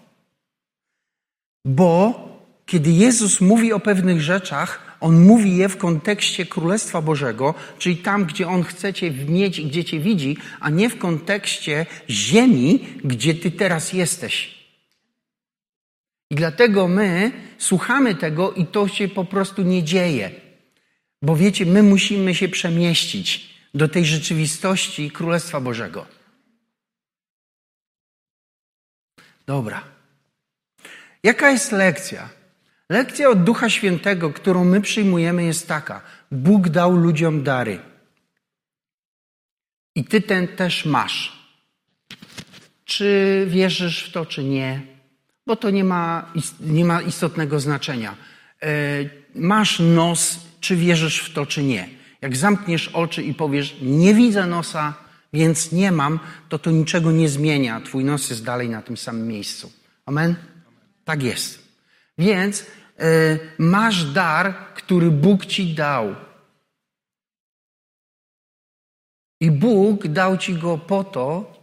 Bo 1.65 2.27
kiedy 2.65 2.91
Jezus 2.91 3.41
mówi 3.41 3.73
o 3.73 3.79
pewnych 3.79 4.21
rzeczach, 4.21 4.86
on 4.99 5.25
mówi 5.25 5.57
je 5.57 5.69
w 5.69 5.77
kontekście 5.77 6.45
Królestwa 6.45 7.01
Bożego, 7.01 7.53
czyli 7.77 7.97
tam, 7.97 8.25
gdzie 8.25 8.47
On 8.47 8.63
chce 8.63 8.93
Cię 8.93 9.11
mieć 9.11 9.59
i 9.59 9.65
gdzie 9.65 9.85
Cię 9.85 9.99
widzi, 9.99 10.37
a 10.59 10.69
nie 10.69 10.89
w 10.89 10.97
kontekście 10.97 11.85
ziemi, 12.09 12.79
gdzie 13.03 13.33
Ty 13.33 13.51
teraz 13.51 13.93
jesteś. 13.93 14.57
I 16.31 16.35
dlatego 16.35 16.87
my 16.87 17.31
słuchamy 17.57 18.15
tego 18.15 18.51
i 18.51 18.65
to 18.65 18.87
się 18.87 19.07
po 19.07 19.25
prostu 19.25 19.63
nie 19.63 19.83
dzieje. 19.83 20.31
Bo 21.21 21.35
wiecie, 21.35 21.65
my 21.65 21.83
musimy 21.83 22.35
się 22.35 22.49
przemieścić 22.49 23.57
do 23.73 23.87
tej 23.87 24.05
rzeczywistości 24.05 25.11
Królestwa 25.11 25.61
Bożego. 25.61 26.05
Dobra. 29.45 29.83
Jaka 31.23 31.51
jest 31.51 31.71
lekcja? 31.71 32.36
Lekcja 32.89 33.29
od 33.29 33.43
Ducha 33.43 33.69
Świętego, 33.69 34.33
którą 34.33 34.65
my 34.65 34.81
przyjmujemy, 34.81 35.43
jest 35.43 35.67
taka: 35.67 36.01
Bóg 36.31 36.69
dał 36.69 36.95
ludziom 36.95 37.43
dary. 37.43 37.79
I 39.95 40.05
ty 40.05 40.21
ten 40.21 40.47
też 40.47 40.85
masz. 40.85 41.37
Czy 42.85 43.45
wierzysz 43.49 44.03
w 44.03 44.11
to, 44.11 44.25
czy 44.25 44.43
nie? 44.43 44.81
Bo 45.47 45.55
to 45.55 45.69
nie 45.69 45.83
ma, 45.83 46.31
nie 46.59 46.85
ma 46.85 47.01
istotnego 47.01 47.59
znaczenia. 47.59 48.15
E, 48.61 48.69
masz 49.35 49.79
nos, 49.79 50.39
czy 50.59 50.75
wierzysz 50.75 51.19
w 51.19 51.33
to, 51.33 51.45
czy 51.45 51.63
nie. 51.63 51.89
Jak 52.21 52.35
zamkniesz 52.35 52.87
oczy 52.87 53.23
i 53.23 53.33
powiesz, 53.33 53.75
nie 53.81 54.13
widzę 54.13 54.47
nosa, 54.47 54.93
więc 55.33 55.71
nie 55.71 55.91
mam, 55.91 56.19
to 56.49 56.59
to 56.59 56.71
niczego 56.71 57.11
nie 57.11 57.29
zmienia. 57.29 57.81
Twój 57.81 58.03
nos 58.03 58.29
jest 58.29 58.43
dalej 58.43 58.69
na 58.69 58.81
tym 58.81 58.97
samym 58.97 59.27
miejscu. 59.27 59.71
Amen? 60.05 60.35
Tak 61.05 61.23
jest. 61.23 61.66
Więc 62.17 62.65
E, 62.99 63.39
masz 63.57 64.05
dar, 64.05 64.73
który 64.73 65.11
Bóg 65.11 65.45
ci 65.45 65.73
dał. 65.73 66.15
I 69.41 69.51
Bóg 69.51 70.07
dał 70.07 70.37
ci 70.37 70.53
go 70.53 70.77
po 70.77 71.03
to, 71.03 71.53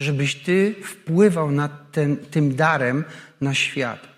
żebyś 0.00 0.34
ty 0.34 0.74
wpływał 0.84 1.50
nad 1.50 1.92
ten, 1.92 2.16
tym 2.16 2.56
darem 2.56 3.04
na 3.40 3.54
świat. 3.54 4.08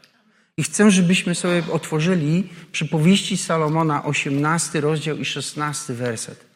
I 0.57 0.63
chcę, 0.63 0.91
żebyśmy 0.91 1.35
sobie 1.35 1.63
otworzyli 1.73 2.49
przypowieści 2.73 3.37
Salomona, 3.37 4.05
18 4.05 4.81
rozdział 4.81 5.17
i 5.17 5.25
16 5.25 5.95
werset. 5.95 6.47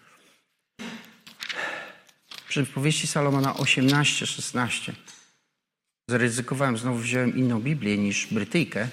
Przypowieści 2.48 3.06
Salomona 3.06 3.56
18, 3.56 4.26
16. 4.26 4.92
Zaryzykowałem, 6.10 6.76
znowu 6.76 6.98
wziąłem 6.98 7.36
inną 7.36 7.60
Biblię 7.60 7.98
niż 7.98 8.26
Brytyjkę. 8.26 8.88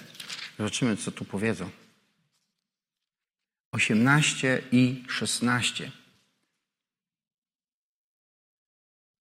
Zobaczymy, 0.57 0.97
co 0.97 1.11
tu 1.11 1.25
powiedzą. 1.25 1.69
18 3.71 4.61
i 4.71 5.03
16. 5.07 5.91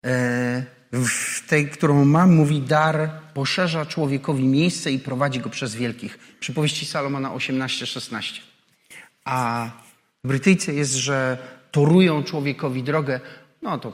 E, 0.05 0.65
w 0.93 1.47
tej, 1.49 1.71
którą 1.71 2.05
mam, 2.05 2.35
mówi 2.35 2.61
dar 2.61 3.11
poszerza 3.35 3.87
człowiekowi 3.87 4.45
miejsce 4.45 4.93
i 4.93 4.99
prowadzi 4.99 5.41
go 5.41 5.51
przez 5.51 5.75
wielkich. 5.75 6.19
Przypowieści 6.41 6.87
Salomona 6.87 7.31
18-16. 7.31 8.41
A 9.25 9.71
w 10.25 10.29
Brytyjce 10.29 10.75
jest, 10.75 10.95
że 10.95 11.39
torują 11.71 12.25
człowiekowi 12.25 12.83
drogę. 12.83 13.21
No 13.63 13.79
to 13.79 13.89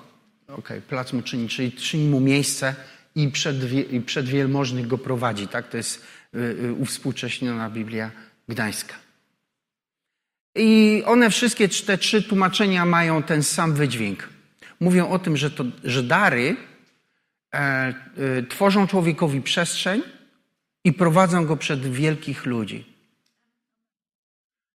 okej, 0.45 0.59
okay, 0.59 0.81
plac 0.81 1.13
mu 1.13 1.23
czyni, 1.23 1.49
czyli 1.49 1.73
czyni 1.73 2.09
mu 2.09 2.21
miejsce 2.21 2.75
i 3.15 3.29
przed, 3.29 3.73
i 3.93 4.01
przed 4.01 4.27
wielmożnych 4.27 4.87
go 4.87 4.99
prowadzi. 4.99 5.49
Tak? 5.49 5.69
To 5.69 5.77
jest 5.77 6.03
uwspółcześniona 6.79 7.71
Biblia 7.71 8.11
Gdańska. 8.49 8.95
I 10.55 11.03
one 11.07 11.31
wszystkie 11.31 11.69
te 11.69 11.99
trzy 11.99 12.23
tłumaczenia 12.23 12.85
mają 12.85 13.23
ten 13.23 13.43
sam 13.43 13.75
wydźwięk. 13.75 14.29
Mówią 14.81 15.09
o 15.09 15.19
tym, 15.19 15.37
że, 15.37 15.51
to, 15.51 15.65
że 15.85 16.03
dary 16.03 16.57
e, 17.55 17.59
e, 17.59 17.95
tworzą 18.49 18.87
człowiekowi 18.87 19.43
przestrzeń 19.43 20.03
i 20.85 20.93
prowadzą 20.93 21.47
go 21.47 21.57
przed 21.57 21.93
wielkich 21.93 22.47
ludzi. 22.47 22.85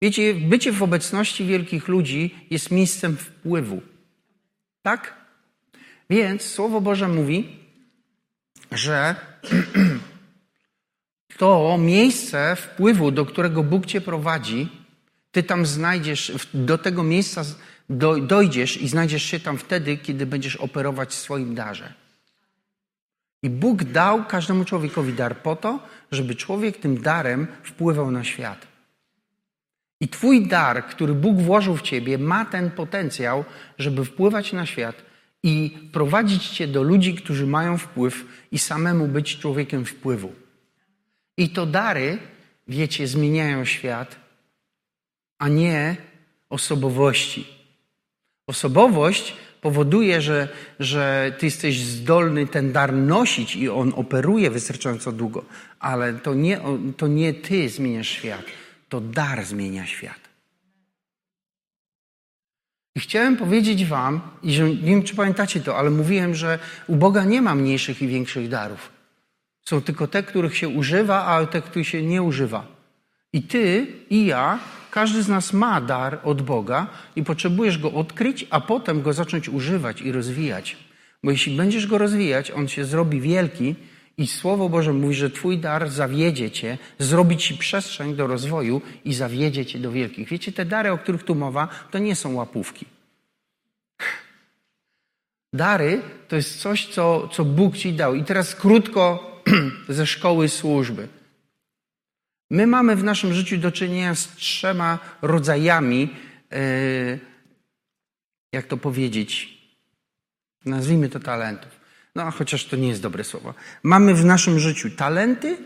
Wiecie, 0.01 0.33
bycie 0.33 0.71
w 0.71 0.83
obecności 0.83 1.45
wielkich 1.45 1.87
ludzi 1.87 2.35
jest 2.49 2.71
miejscem 2.71 3.17
wpływu. 3.17 3.81
Tak? 4.81 5.13
Więc 6.09 6.41
Słowo 6.41 6.81
Boże 6.81 7.07
mówi, 7.07 7.59
że 8.71 9.15
to 11.39 11.77
miejsce 11.77 12.55
wpływu, 12.55 13.11
do 13.11 13.25
którego 13.25 13.63
Bóg 13.63 13.85
cię 13.85 14.01
prowadzi, 14.01 14.69
ty 15.31 15.43
tam 15.43 15.65
znajdziesz, 15.65 16.47
do 16.53 16.77
tego 16.77 17.03
miejsca 17.03 17.43
dojdziesz 18.21 18.81
i 18.81 18.87
znajdziesz 18.87 19.23
się 19.23 19.39
tam 19.39 19.57
wtedy, 19.57 19.97
kiedy 19.97 20.25
będziesz 20.25 20.55
operować 20.55 21.09
w 21.09 21.13
swoim 21.13 21.55
darze. 21.55 21.93
I 23.43 23.49
Bóg 23.49 23.83
dał 23.83 24.25
każdemu 24.25 24.65
człowiekowi 24.65 25.13
dar 25.13 25.37
po 25.37 25.55
to, 25.55 25.79
żeby 26.11 26.35
człowiek 26.35 26.77
tym 26.77 27.01
darem 27.01 27.47
wpływał 27.63 28.11
na 28.11 28.23
świat. 28.23 28.67
I 30.01 30.07
Twój 30.07 30.47
dar, 30.47 30.85
który 30.87 31.13
Bóg 31.13 31.37
włożył 31.37 31.77
w 31.77 31.81
Ciebie, 31.81 32.17
ma 32.17 32.45
ten 32.45 32.71
potencjał, 32.71 33.45
żeby 33.77 34.05
wpływać 34.05 34.53
na 34.53 34.65
świat 34.65 34.95
i 35.43 35.77
prowadzić 35.91 36.49
cię 36.49 36.67
do 36.67 36.83
ludzi, 36.83 37.15
którzy 37.15 37.47
mają 37.47 37.77
wpływ 37.77 38.25
i 38.51 38.59
samemu 38.59 39.07
być 39.07 39.37
człowiekiem 39.37 39.85
wpływu. 39.85 40.48
I 41.39 41.49
to 41.49 41.65
dary, 41.65 42.17
wiecie, 42.67 43.07
zmieniają 43.07 43.65
świat, 43.65 44.15
a 45.39 45.47
nie 45.47 45.95
osobowości. 46.49 47.47
Osobowość 48.47 49.35
powoduje, 49.61 50.21
że, 50.21 50.47
że 50.79 51.35
ty 51.39 51.45
jesteś 51.45 51.79
zdolny 51.79 52.47
ten 52.47 52.71
dar 52.71 52.93
nosić 52.93 53.55
i 53.55 53.69
on 53.69 53.93
operuje 53.95 54.51
wystarczająco 54.51 55.11
długo, 55.11 55.45
ale 55.79 56.13
to 56.13 56.33
nie, 56.33 56.59
to 56.97 57.07
nie 57.07 57.33
ty 57.33 57.69
zmieniasz 57.69 58.09
świat, 58.09 58.45
to 58.89 59.01
dar 59.01 59.45
zmienia 59.45 59.85
świat. 59.85 60.19
I 62.95 62.99
chciałem 62.99 63.37
powiedzieć 63.37 63.85
Wam, 63.85 64.21
i 64.43 64.53
że 64.53 64.69
nie 64.69 64.75
wiem, 64.75 65.03
czy 65.03 65.15
pamiętacie 65.15 65.61
to, 65.61 65.77
ale 65.77 65.89
mówiłem, 65.89 66.35
że 66.35 66.59
u 66.87 66.95
Boga 66.95 67.23
nie 67.23 67.41
ma 67.41 67.55
mniejszych 67.55 68.01
i 68.01 68.07
większych 68.07 68.49
darów. 68.49 68.98
Są 69.69 69.81
tylko 69.81 70.07
te, 70.07 70.23
których 70.23 70.57
się 70.57 70.69
używa, 70.69 71.25
a 71.25 71.45
te, 71.45 71.61
których 71.61 71.87
się 71.87 72.03
nie 72.03 72.23
używa. 72.23 72.67
I 73.33 73.41
Ty 73.41 73.87
i 74.09 74.25
ja, 74.25 74.59
każdy 74.91 75.23
z 75.23 75.27
nas 75.27 75.53
ma 75.53 75.81
dar 75.81 76.19
od 76.23 76.41
Boga 76.41 76.87
i 77.15 77.23
potrzebujesz 77.23 77.77
go 77.77 77.91
odkryć, 77.91 78.47
a 78.49 78.61
potem 78.61 79.01
go 79.01 79.13
zacząć 79.13 79.49
używać 79.49 80.01
i 80.01 80.11
rozwijać. 80.11 80.77
Bo 81.23 81.31
jeśli 81.31 81.57
będziesz 81.57 81.87
go 81.87 81.97
rozwijać, 81.97 82.51
on 82.51 82.67
się 82.67 82.85
zrobi 82.85 83.21
wielki 83.21 83.75
i 84.17 84.27
Słowo 84.27 84.69
Boże 84.69 84.93
mówi, 84.93 85.15
że 85.15 85.29
Twój 85.29 85.57
dar 85.57 85.89
zawiedzie 85.89 86.51
Cię, 86.51 86.77
zrobi 86.99 87.37
Ci 87.37 87.57
przestrzeń 87.57 88.15
do 88.15 88.27
rozwoju 88.27 88.81
i 89.05 89.13
zawiedzie 89.13 89.65
Cię 89.65 89.79
do 89.79 89.91
wielkich. 89.91 90.29
Wiecie, 90.29 90.51
te 90.51 90.65
dary, 90.65 90.91
o 90.91 90.97
których 90.97 91.23
tu 91.23 91.35
mowa, 91.35 91.67
to 91.91 91.99
nie 91.99 92.15
są 92.15 92.33
łapówki. 92.33 92.85
Dary 95.53 96.01
to 96.27 96.35
jest 96.35 96.61
coś, 96.61 96.87
co, 96.87 97.27
co 97.27 97.45
Bóg 97.45 97.77
Ci 97.77 97.93
dał. 97.93 98.15
I 98.15 98.23
teraz 98.23 98.55
krótko 98.55 99.29
ze 99.89 100.05
szkoły 100.05 100.49
służby. 100.49 101.07
My 102.49 102.67
mamy 102.67 102.95
w 102.95 103.03
naszym 103.03 103.33
życiu 103.33 103.57
do 103.57 103.71
czynienia 103.71 104.15
z 104.15 104.35
trzema 104.35 104.99
rodzajami, 105.21 106.15
e, 106.51 107.19
jak 108.53 108.67
to 108.67 108.77
powiedzieć, 108.77 109.57
nazwijmy 110.65 111.09
to 111.09 111.19
talentów. 111.19 111.79
No, 112.15 112.31
chociaż 112.31 112.65
to 112.65 112.75
nie 112.75 112.87
jest 112.87 113.01
dobre 113.01 113.23
słowo. 113.23 113.53
Mamy 113.83 114.15
w 114.15 114.25
naszym 114.25 114.59
życiu 114.59 114.89
talenty, 114.89 115.57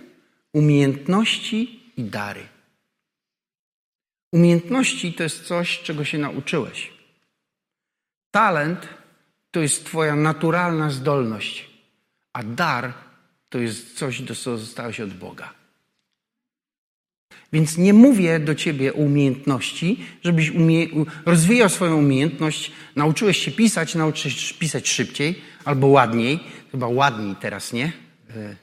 umiejętności 0.53 1.79
i 1.97 2.03
dary. 2.03 2.47
Umiejętności 4.31 5.13
to 5.13 5.23
jest 5.23 5.43
coś, 5.43 5.79
czego 5.79 6.05
się 6.05 6.17
nauczyłeś. 6.17 6.93
Talent 8.31 8.89
to 9.51 9.59
jest 9.59 9.85
Twoja 9.85 10.15
naturalna 10.15 10.89
zdolność, 10.89 11.69
a 12.33 12.43
dar 12.43 12.93
to 13.53 13.59
jest 13.59 13.97
coś, 13.97 14.23
co 14.43 14.57
zostałeś 14.57 14.99
od 14.99 15.13
Boga. 15.13 15.53
Więc 17.53 17.77
nie 17.77 17.93
mówię 17.93 18.39
do 18.39 18.55
ciebie 18.55 18.93
o 18.93 18.97
umiejętności, 18.97 20.05
żebyś 20.23 20.49
umie... 20.49 20.87
rozwijał 21.25 21.69
swoją 21.69 21.97
umiejętność, 21.97 22.71
nauczyłeś 22.95 23.37
się 23.37 23.51
pisać, 23.51 23.95
nauczyłeś 23.95 24.37
się 24.37 24.53
pisać 24.53 24.89
szybciej 24.89 25.41
albo 25.65 25.87
ładniej, 25.87 26.39
chyba 26.71 26.87
ładniej 26.87 27.35
teraz, 27.35 27.73
nie? 27.73 27.91
E, 28.29 28.55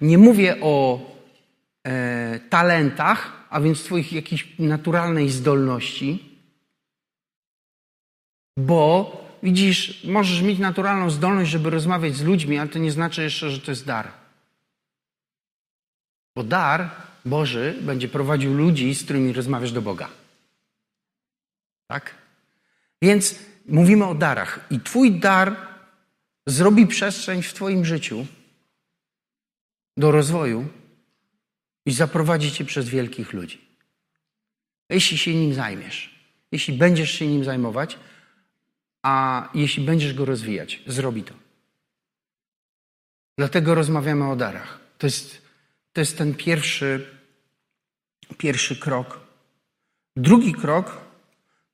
nie 0.00 0.18
mówię 0.18 0.56
o 0.60 1.00
e, 1.84 2.40
talentach, 2.40 3.46
a 3.50 3.60
więc 3.60 3.82
twoich 3.82 4.12
jakiejś 4.12 4.58
naturalnej 4.58 5.30
zdolności, 5.30 6.38
bo 8.56 9.21
widzisz, 9.42 10.04
możesz 10.04 10.42
mieć 10.42 10.58
naturalną 10.58 11.10
zdolność, 11.10 11.50
żeby 11.50 11.70
rozmawiać 11.70 12.14
z 12.14 12.22
ludźmi, 12.22 12.58
ale 12.58 12.68
to 12.68 12.78
nie 12.78 12.92
znaczy 12.92 13.22
jeszcze, 13.22 13.50
że 13.50 13.60
to 13.60 13.70
jest 13.70 13.86
dar. 13.86 14.12
Bo 16.36 16.42
dar 16.42 16.90
Boży 17.24 17.78
będzie 17.80 18.08
prowadził 18.08 18.54
ludzi, 18.54 18.94
z 18.94 19.04
którymi 19.04 19.32
rozmawiasz 19.32 19.72
do 19.72 19.82
Boga. 19.82 20.08
Tak? 21.86 22.14
Więc 23.02 23.38
mówimy 23.66 24.06
o 24.06 24.14
darach. 24.14 24.66
I 24.70 24.80
Twój 24.80 25.20
dar 25.20 25.56
zrobi 26.46 26.86
przestrzeń 26.86 27.42
w 27.42 27.54
Twoim 27.54 27.84
życiu 27.84 28.26
do 29.96 30.10
rozwoju 30.10 30.68
i 31.86 31.92
zaprowadzi 31.92 32.52
Cię 32.52 32.64
przez 32.64 32.88
wielkich 32.88 33.32
ludzi. 33.32 33.60
Jeśli 34.90 35.18
się 35.18 35.34
nim 35.34 35.54
zajmiesz, 35.54 36.14
jeśli 36.52 36.78
będziesz 36.78 37.10
się 37.10 37.26
nim 37.26 37.44
zajmować, 37.44 37.98
a 39.02 39.48
jeśli 39.54 39.84
będziesz 39.84 40.14
go 40.14 40.24
rozwijać, 40.24 40.82
zrobi 40.86 41.22
to. 41.22 41.34
Dlatego 43.38 43.74
rozmawiamy 43.74 44.30
o 44.30 44.36
darach. 44.36 44.80
To 44.98 45.06
jest 45.06 45.42
to 45.92 46.00
jest 46.00 46.18
ten 46.18 46.34
pierwszy, 46.34 47.06
pierwszy 48.38 48.76
krok. 48.76 49.20
Drugi 50.16 50.52
krok 50.52 51.00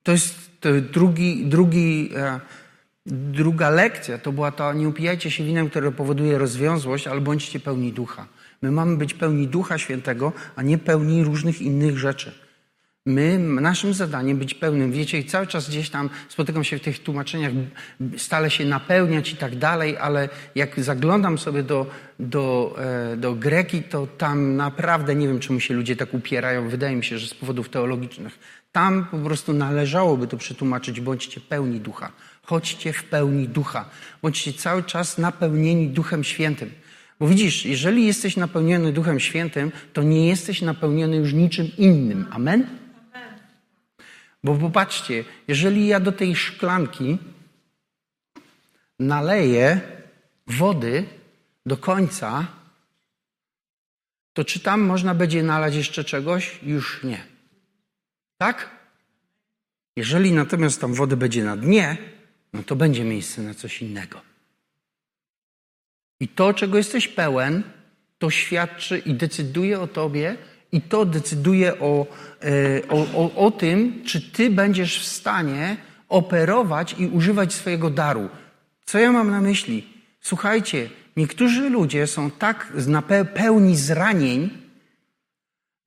to 0.02 0.12
jest 0.12 0.60
to 0.60 0.68
drugi, 0.80 1.46
drugi, 1.46 2.10
e, 2.16 2.40
druga 3.06 3.70
lekcja. 3.70 4.18
To 4.18 4.32
była 4.32 4.52
ta, 4.52 4.72
nie 4.72 4.88
upijajcie 4.88 5.30
się 5.30 5.44
winem, 5.44 5.70
które 5.70 5.92
powoduje 5.92 6.38
rozwiązłość, 6.38 7.06
ale 7.06 7.20
bądźcie 7.20 7.60
pełni 7.60 7.92
ducha. 7.92 8.26
My 8.62 8.70
mamy 8.70 8.96
być 8.96 9.14
pełni 9.14 9.46
ducha 9.46 9.78
świętego, 9.78 10.32
a 10.56 10.62
nie 10.62 10.78
pełni 10.78 11.24
różnych 11.24 11.60
innych 11.60 11.98
rzeczy. 11.98 12.47
My, 13.09 13.38
naszym 13.38 13.94
zadaniem 13.94 14.38
być 14.38 14.55
pełnym, 14.55 14.92
wiecie, 14.92 15.18
i 15.18 15.25
cały 15.25 15.47
czas 15.47 15.68
gdzieś 15.68 15.90
tam 15.90 16.11
spotykam 16.29 16.64
się 16.64 16.79
w 16.79 16.81
tych 16.81 17.03
tłumaczeniach, 17.03 17.53
stale 18.16 18.51
się 18.51 18.64
napełniać 18.64 19.33
i 19.33 19.37
tak 19.37 19.57
dalej, 19.57 19.97
ale 19.97 20.29
jak 20.55 20.81
zaglądam 20.81 21.38
sobie 21.38 21.62
do, 21.62 21.87
do, 22.18 22.77
e, 23.12 23.16
do 23.16 23.35
Greki, 23.35 23.83
to 23.83 24.07
tam 24.07 24.57
naprawdę 24.57 25.14
nie 25.14 25.29
wiem, 25.29 25.40
czemu 25.40 25.61
się 25.61 25.75
ludzie 25.75 25.97
tak 25.97 26.14
upierają. 26.14 26.68
Wydaje 26.68 26.97
mi 26.97 27.05
się, 27.05 27.18
że 27.18 27.29
z 27.29 27.35
powodów 27.35 27.68
teologicznych. 27.68 28.38
Tam 28.73 29.07
po 29.11 29.18
prostu 29.18 29.53
należałoby 29.53 30.27
to 30.27 30.37
przetłumaczyć, 30.37 31.01
bądźcie 31.01 31.40
pełni 31.40 31.81
ducha. 31.81 32.12
Chodźcie 32.42 32.92
w 32.92 33.05
pełni 33.05 33.49
ducha. 33.49 33.85
Bądźcie 34.23 34.53
cały 34.53 34.83
czas 34.83 35.18
napełnieni 35.18 35.88
Duchem 35.88 36.25
Świętym. 36.25 36.71
Bo 37.21 37.29
widzisz, 37.29 37.66
jeżeli 37.66 38.07
jesteś 38.07 38.37
napełniony 38.37 38.92
Duchem 38.92 39.21
Świętym, 39.21 39.73
to 39.92 40.03
nie 40.03 40.29
jesteś 40.29 40.62
napełniony 40.62 41.16
już 41.16 41.33
niczym 41.33 41.71
innym. 41.79 42.27
Amen? 42.31 42.88
Bo 44.44 44.55
popatrzcie, 44.55 45.24
jeżeli 45.48 45.87
ja 45.87 46.01
do 46.01 46.12
tej 46.12 46.37
szklanki 46.37 47.18
naleję 48.98 49.81
wody 50.46 51.05
do 51.66 51.77
końca, 51.77 52.46
to 54.33 54.44
czy 54.44 54.61
tam 54.61 54.81
można 54.81 55.14
będzie 55.14 55.42
nalać 55.42 55.74
jeszcze 55.74 56.05
czegoś? 56.05 56.59
Już 56.62 57.05
nie. 57.05 57.27
Tak? 58.38 58.70
Jeżeli 59.96 60.33
natomiast 60.33 60.81
tam 60.81 60.94
wody 60.94 61.16
będzie 61.16 61.44
na 61.44 61.57
dnie, 61.57 61.96
no 62.53 62.62
to 62.62 62.77
będzie 62.77 63.05
miejsce 63.05 63.42
na 63.42 63.55
coś 63.55 63.83
innego. 63.83 64.20
I 66.20 66.29
to, 66.29 66.55
czego 66.55 66.79
jesteś 66.79 67.09
pełen, 67.09 67.62
to 68.18 68.31
świadczy 68.31 68.98
i 68.98 69.14
decyduje 69.14 69.81
o 69.81 69.87
tobie, 69.87 70.37
i 70.72 70.81
to 70.81 71.04
decyduje 71.04 71.78
o, 71.81 72.07
e, 72.42 72.88
o, 72.88 73.07
o, 73.14 73.46
o 73.46 73.50
tym, 73.50 74.02
czy 74.04 74.33
ty 74.33 74.50
będziesz 74.50 75.00
w 75.00 75.07
stanie 75.07 75.76
operować 76.09 76.94
i 76.98 77.07
używać 77.07 77.52
swojego 77.52 77.90
daru. 77.90 78.28
Co 78.85 78.98
ja 78.98 79.12
mam 79.12 79.31
na 79.31 79.40
myśli? 79.40 79.87
Słuchajcie, 80.20 80.90
niektórzy 81.16 81.70
ludzie 81.70 82.07
są 82.07 82.31
tak 82.31 82.72
pełni 83.35 83.76
zranień, 83.76 84.50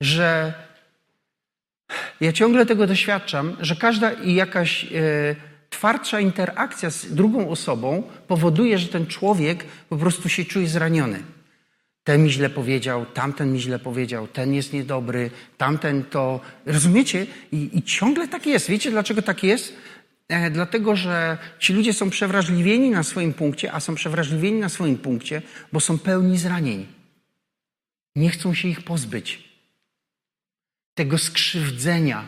że 0.01 0.53
ja 2.21 2.33
ciągle 2.33 2.65
tego 2.65 2.87
doświadczam, 2.87 3.57
że 3.59 3.75
każda 3.75 4.11
jakaś 4.13 4.83
e, 4.83 4.87
twardsza 5.69 6.19
interakcja 6.19 6.89
z 6.89 7.05
drugą 7.05 7.49
osobą 7.49 8.03
powoduje, 8.27 8.77
że 8.77 8.87
ten 8.87 9.07
człowiek 9.07 9.65
po 9.89 9.97
prostu 9.97 10.29
się 10.29 10.45
czuje 10.45 10.67
zraniony 10.67 11.23
ten 12.03 12.23
mi 12.23 12.31
źle 12.31 12.49
powiedział, 12.49 13.05
tamten 13.05 13.53
mi 13.53 13.59
źle 13.59 13.79
powiedział, 13.79 14.27
ten 14.27 14.53
jest 14.53 14.73
niedobry, 14.73 15.31
tamten 15.57 16.03
to. 16.03 16.39
Rozumiecie? 16.65 17.27
I, 17.51 17.69
i 17.73 17.83
ciągle 17.83 18.27
tak 18.27 18.45
jest. 18.45 18.69
Wiecie, 18.69 18.91
dlaczego 18.91 19.21
tak 19.21 19.43
jest? 19.43 19.73
E, 20.27 20.51
dlatego, 20.51 20.95
że 20.95 21.37
ci 21.59 21.73
ludzie 21.73 21.93
są 21.93 22.09
przewrażliwieni 22.09 22.89
na 22.89 23.03
swoim 23.03 23.33
punkcie, 23.33 23.73
a 23.73 23.79
są 23.79 23.95
przewrażliwieni 23.95 24.59
na 24.59 24.69
swoim 24.69 24.97
punkcie, 24.97 25.41
bo 25.71 25.79
są 25.79 25.99
pełni 25.99 26.37
zranień. 26.37 26.87
Nie 28.15 28.29
chcą 28.29 28.53
się 28.53 28.67
ich 28.67 28.81
pozbyć. 28.81 29.49
Tego 30.93 31.17
skrzywdzenia, 31.17 32.25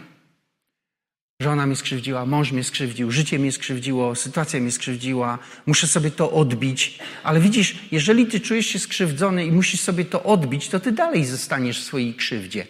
Żona 1.41 1.65
mnie 1.65 1.75
skrzywdziła, 1.75 2.25
mąż 2.25 2.51
mnie 2.51 2.63
skrzywdził, 2.63 3.11
życie 3.11 3.39
mnie 3.39 3.51
skrzywdziło, 3.51 4.15
sytuacja 4.15 4.59
mnie 4.59 4.71
skrzywdziła, 4.71 5.39
muszę 5.65 5.87
sobie 5.87 6.11
to 6.11 6.31
odbić. 6.31 6.99
Ale 7.23 7.39
widzisz, 7.39 7.79
jeżeli 7.91 8.27
ty 8.27 8.39
czujesz 8.39 8.65
się 8.65 8.79
skrzywdzony 8.79 9.45
i 9.45 9.51
musisz 9.51 9.81
sobie 9.81 10.05
to 10.05 10.23
odbić, 10.23 10.69
to 10.69 10.79
ty 10.79 10.91
dalej 10.91 11.25
zostaniesz 11.25 11.81
w 11.81 11.83
swojej 11.83 12.13
krzywdzie. 12.13 12.67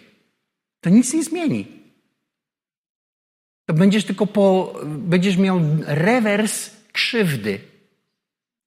To 0.80 0.90
nic 0.90 1.14
nie 1.14 1.24
zmieni. 1.24 1.66
To 3.66 3.74
będziesz 3.74 4.04
tylko 4.04 4.26
po, 4.26 4.74
będziesz 4.86 5.36
miał 5.36 5.60
rewers 5.86 6.70
krzywdy. 6.92 7.73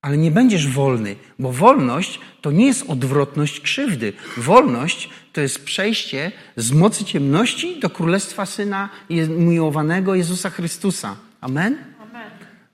Ale 0.01 0.17
nie 0.17 0.31
będziesz 0.31 0.67
wolny, 0.67 1.15
bo 1.39 1.51
wolność 1.51 2.19
to 2.41 2.51
nie 2.51 2.65
jest 2.65 2.89
odwrotność 2.89 3.60
krzywdy. 3.60 4.13
Wolność 4.38 5.10
to 5.33 5.41
jest 5.41 5.65
przejście 5.65 6.31
z 6.55 6.71
mocy 6.71 7.05
ciemności 7.05 7.79
do 7.79 7.89
królestwa 7.89 8.45
Syna 8.45 8.89
miłowanego 9.29 10.15
Jezusa 10.15 10.49
Chrystusa. 10.49 11.15
Amen? 11.41 11.77
Amen. 11.99 12.31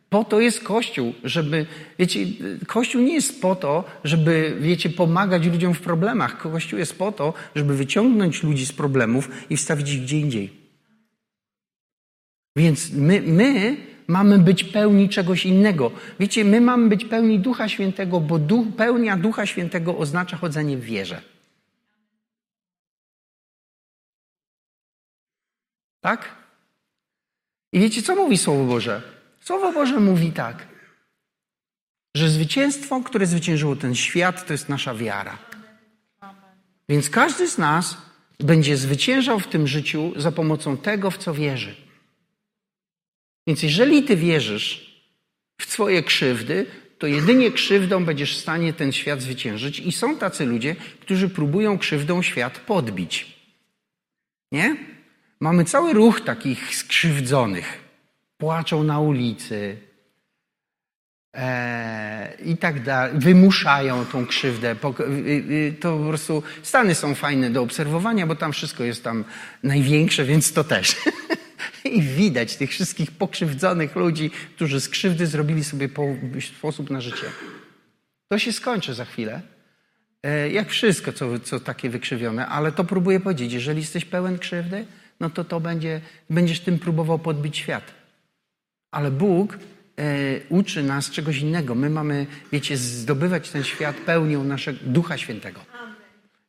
Po 0.09 0.23
to 0.23 0.39
jest 0.39 0.63
Kościół, 0.63 1.13
żeby, 1.23 1.65
wiecie, 1.99 2.19
Kościół 2.67 3.01
nie 3.01 3.13
jest 3.13 3.41
po 3.41 3.55
to, 3.55 3.83
żeby, 4.03 4.57
wiecie, 4.59 4.89
pomagać 4.89 5.45
ludziom 5.45 5.73
w 5.73 5.81
problemach. 5.81 6.37
Kościół 6.37 6.79
jest 6.79 6.97
po 6.97 7.11
to, 7.11 7.33
żeby 7.55 7.75
wyciągnąć 7.75 8.43
ludzi 8.43 8.65
z 8.65 8.73
problemów 8.73 9.29
i 9.49 9.57
wstawić 9.57 9.91
ich 9.91 10.01
gdzie 10.01 10.19
indziej. 10.19 10.53
Więc 12.55 12.91
my, 12.91 13.21
my 13.21 13.77
mamy 14.07 14.39
być 14.39 14.63
pełni 14.63 15.09
czegoś 15.09 15.45
innego. 15.45 15.91
Wiecie, 16.19 16.45
my 16.45 16.61
mamy 16.61 16.89
być 16.89 17.05
pełni 17.05 17.39
Ducha 17.39 17.69
Świętego, 17.69 18.19
bo 18.19 18.39
duch, 18.39 18.67
pełnia 18.77 19.17
Ducha 19.17 19.45
Świętego 19.45 19.97
oznacza 19.97 20.37
chodzenie 20.37 20.77
w 20.77 20.83
wierze. 20.83 21.21
Tak? 26.01 26.35
I 27.73 27.79
wiecie, 27.79 28.01
co 28.01 28.15
mówi 28.15 28.37
Słowo 28.37 28.65
Boże? 28.65 29.01
Słowo 29.41 29.73
Boże 29.73 29.99
mówi 29.99 30.31
tak, 30.31 30.67
że 32.15 32.29
zwycięstwo, 32.29 33.01
które 33.01 33.25
zwyciężyło 33.25 33.75
ten 33.75 33.95
świat, 33.95 34.47
to 34.47 34.53
jest 34.53 34.69
nasza 34.69 34.95
wiara. 34.95 35.37
Więc 36.89 37.09
każdy 37.09 37.47
z 37.47 37.57
nas 37.57 37.97
będzie 38.39 38.77
zwyciężał 38.77 39.39
w 39.39 39.47
tym 39.47 39.67
życiu 39.67 40.13
za 40.15 40.31
pomocą 40.31 40.77
tego, 40.77 41.11
w 41.11 41.17
co 41.17 41.33
wierzy. 41.33 41.82
Więc 43.47 43.63
jeżeli 43.63 44.03
ty 44.03 44.15
wierzysz 44.15 44.93
w 45.61 45.65
swoje 45.65 46.03
krzywdy, 46.03 46.65
to 46.97 47.07
jedynie 47.07 47.51
krzywdą 47.51 48.05
będziesz 48.05 48.37
w 48.37 48.41
stanie 48.41 48.73
ten 48.73 48.91
świat 48.91 49.21
zwyciężyć. 49.21 49.79
I 49.79 49.91
są 49.91 50.17
tacy 50.17 50.45
ludzie, 50.45 50.75
którzy 50.99 51.29
próbują 51.29 51.77
krzywdą 51.77 52.21
świat 52.21 52.59
podbić. 52.59 53.37
Nie? 54.51 54.75
Mamy 55.39 55.65
cały 55.65 55.93
ruch 55.93 56.21
takich 56.21 56.75
skrzywdzonych. 56.75 57.79
Płaczą 58.37 58.83
na 58.83 58.99
ulicy 58.99 59.77
e, 61.33 62.37
i 62.45 62.57
tak 62.57 62.83
dalej. 62.83 63.19
Wymuszają 63.19 64.05
tą 64.05 64.25
krzywdę. 64.25 64.75
To 65.79 65.97
po 65.97 66.07
prostu 66.07 66.43
Stany 66.63 66.95
są 66.95 67.15
fajne 67.15 67.49
do 67.49 67.61
obserwowania, 67.61 68.27
bo 68.27 68.35
tam 68.35 68.53
wszystko 68.53 68.83
jest 68.83 69.03
tam 69.03 69.25
największe, 69.63 70.25
więc 70.25 70.53
to 70.53 70.63
też. 70.63 70.95
I 71.85 72.01
widać 72.01 72.55
tych 72.55 72.69
wszystkich 72.69 73.11
pokrzywdzonych 73.11 73.95
ludzi, 73.95 74.31
którzy 74.55 74.81
z 74.81 74.89
krzywdy 74.89 75.27
zrobili 75.27 75.63
sobie 75.63 75.89
sposób 76.57 76.89
na 76.89 77.01
życie. 77.01 77.25
To 78.27 78.39
się 78.39 78.53
skończy 78.53 78.93
za 78.93 79.05
chwilę. 79.05 79.41
E, 80.23 80.49
jak 80.49 80.69
wszystko, 80.69 81.13
co, 81.13 81.39
co 81.39 81.59
takie 81.59 81.89
wykrzywione, 81.89 82.47
ale 82.47 82.71
to 82.71 82.83
próbuję 82.83 83.19
powiedzieć, 83.19 83.53
jeżeli 83.53 83.81
jesteś 83.81 84.05
pełen 84.05 84.39
krzywdy, 84.39 84.85
no 85.19 85.29
to 85.29 85.43
to 85.43 85.59
będzie, 85.59 86.01
będziesz 86.29 86.59
tym 86.59 86.79
próbował 86.79 87.19
podbić 87.19 87.57
świat. 87.57 87.83
Ale 88.91 89.11
Bóg 89.11 89.57
e, 89.97 90.05
uczy 90.49 90.83
nas 90.83 91.09
czegoś 91.09 91.37
innego. 91.37 91.75
My 91.75 91.89
mamy, 91.89 92.25
wiecie, 92.51 92.77
zdobywać 92.77 93.49
ten 93.49 93.63
świat 93.63 93.95
pełnią 93.95 94.43
naszego 94.43 94.79
Ducha 94.85 95.17
Świętego. 95.17 95.59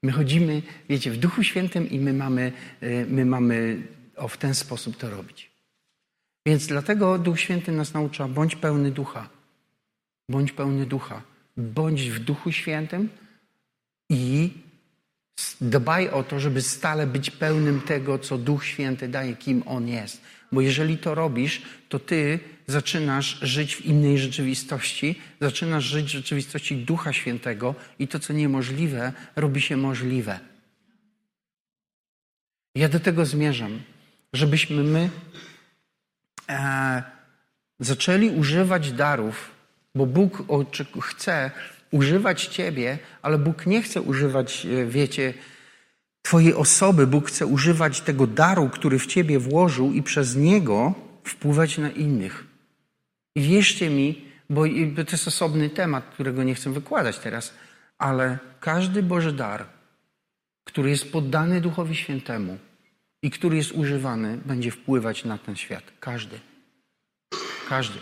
My 0.02 0.12
chodzimy, 0.12 0.62
wiecie, 0.88 1.10
w 1.10 1.16
Duchu 1.16 1.42
Świętym 1.42 1.90
i 1.90 1.98
my 1.98 2.12
mamy, 2.12 2.52
e, 2.80 3.04
my 3.04 3.24
mamy 3.24 3.82
o, 4.16 4.28
w 4.28 4.36
ten 4.36 4.54
sposób 4.54 4.96
to 4.96 5.10
robić. 5.10 5.50
Więc 6.46 6.66
dlatego 6.66 7.18
Duch 7.18 7.40
Święty 7.40 7.72
nas 7.72 7.94
naucza, 7.94 8.28
bądź 8.28 8.56
pełny 8.56 8.90
ducha. 8.90 9.28
Bądź 10.28 10.52
pełny 10.52 10.86
ducha. 10.86 11.22
Bądź 11.56 12.10
w 12.10 12.18
Duchu 12.18 12.52
Świętym 12.52 13.08
i 14.10 14.50
dbaj 15.60 16.08
o 16.08 16.22
to, 16.22 16.40
żeby 16.40 16.62
stale 16.62 17.06
być 17.06 17.30
pełnym 17.30 17.80
tego, 17.80 18.18
co 18.18 18.38
Duch 18.38 18.64
Święty 18.64 19.08
daje, 19.08 19.36
kim 19.36 19.62
On 19.66 19.88
jest. 19.88 20.20
Bo 20.52 20.60
jeżeli 20.60 20.98
to 20.98 21.14
robisz, 21.14 21.62
to 21.88 21.98
ty 21.98 22.38
zaczynasz 22.66 23.40
żyć 23.42 23.76
w 23.76 23.84
innej 23.84 24.18
rzeczywistości, 24.18 25.20
zaczynasz 25.40 25.84
żyć 25.84 26.06
w 26.06 26.08
rzeczywistości 26.08 26.76
Ducha 26.76 27.12
Świętego 27.12 27.74
i 27.98 28.08
to, 28.08 28.18
co 28.18 28.32
niemożliwe, 28.32 29.12
robi 29.36 29.60
się 29.60 29.76
możliwe. 29.76 30.40
Ja 32.74 32.88
do 32.88 33.00
tego 33.00 33.26
zmierzam 33.26 33.80
żebyśmy 34.34 34.82
my 34.82 35.10
e, 36.48 37.02
zaczęli 37.80 38.30
używać 38.30 38.92
darów, 38.92 39.50
bo 39.94 40.06
Bóg 40.06 40.42
chce 41.00 41.50
używać 41.90 42.46
Ciebie, 42.46 42.98
ale 43.22 43.38
Bóg 43.38 43.66
nie 43.66 43.82
chce 43.82 44.02
używać, 44.02 44.66
e, 44.66 44.86
wiecie, 44.86 45.34
Twojej 46.24 46.54
osoby. 46.54 47.06
Bóg 47.06 47.28
chce 47.28 47.46
używać 47.46 48.00
tego 48.00 48.26
daru, 48.26 48.68
który 48.68 48.98
w 48.98 49.06
Ciebie 49.06 49.38
włożył 49.38 49.92
i 49.92 50.02
przez 50.02 50.36
niego 50.36 50.94
wpływać 51.24 51.78
na 51.78 51.90
innych. 51.90 52.44
I 53.36 53.40
wierzcie 53.40 53.90
mi, 53.90 54.24
bo 54.50 54.62
to 55.06 55.12
jest 55.12 55.28
osobny 55.28 55.70
temat, 55.70 56.04
którego 56.04 56.42
nie 56.42 56.54
chcę 56.54 56.72
wykładać 56.72 57.18
teraz, 57.18 57.54
ale 57.98 58.38
każdy 58.60 59.02
Boży 59.02 59.32
dar, 59.32 59.66
który 60.64 60.90
jest 60.90 61.12
poddany 61.12 61.60
Duchowi 61.60 61.96
Świętemu, 61.96 62.58
i 63.24 63.30
który 63.30 63.56
jest 63.56 63.72
używany, 63.72 64.38
będzie 64.44 64.70
wpływać 64.70 65.24
na 65.24 65.38
ten 65.38 65.56
świat. 65.56 65.84
Każdy. 66.00 66.40
Każdy. 67.68 67.98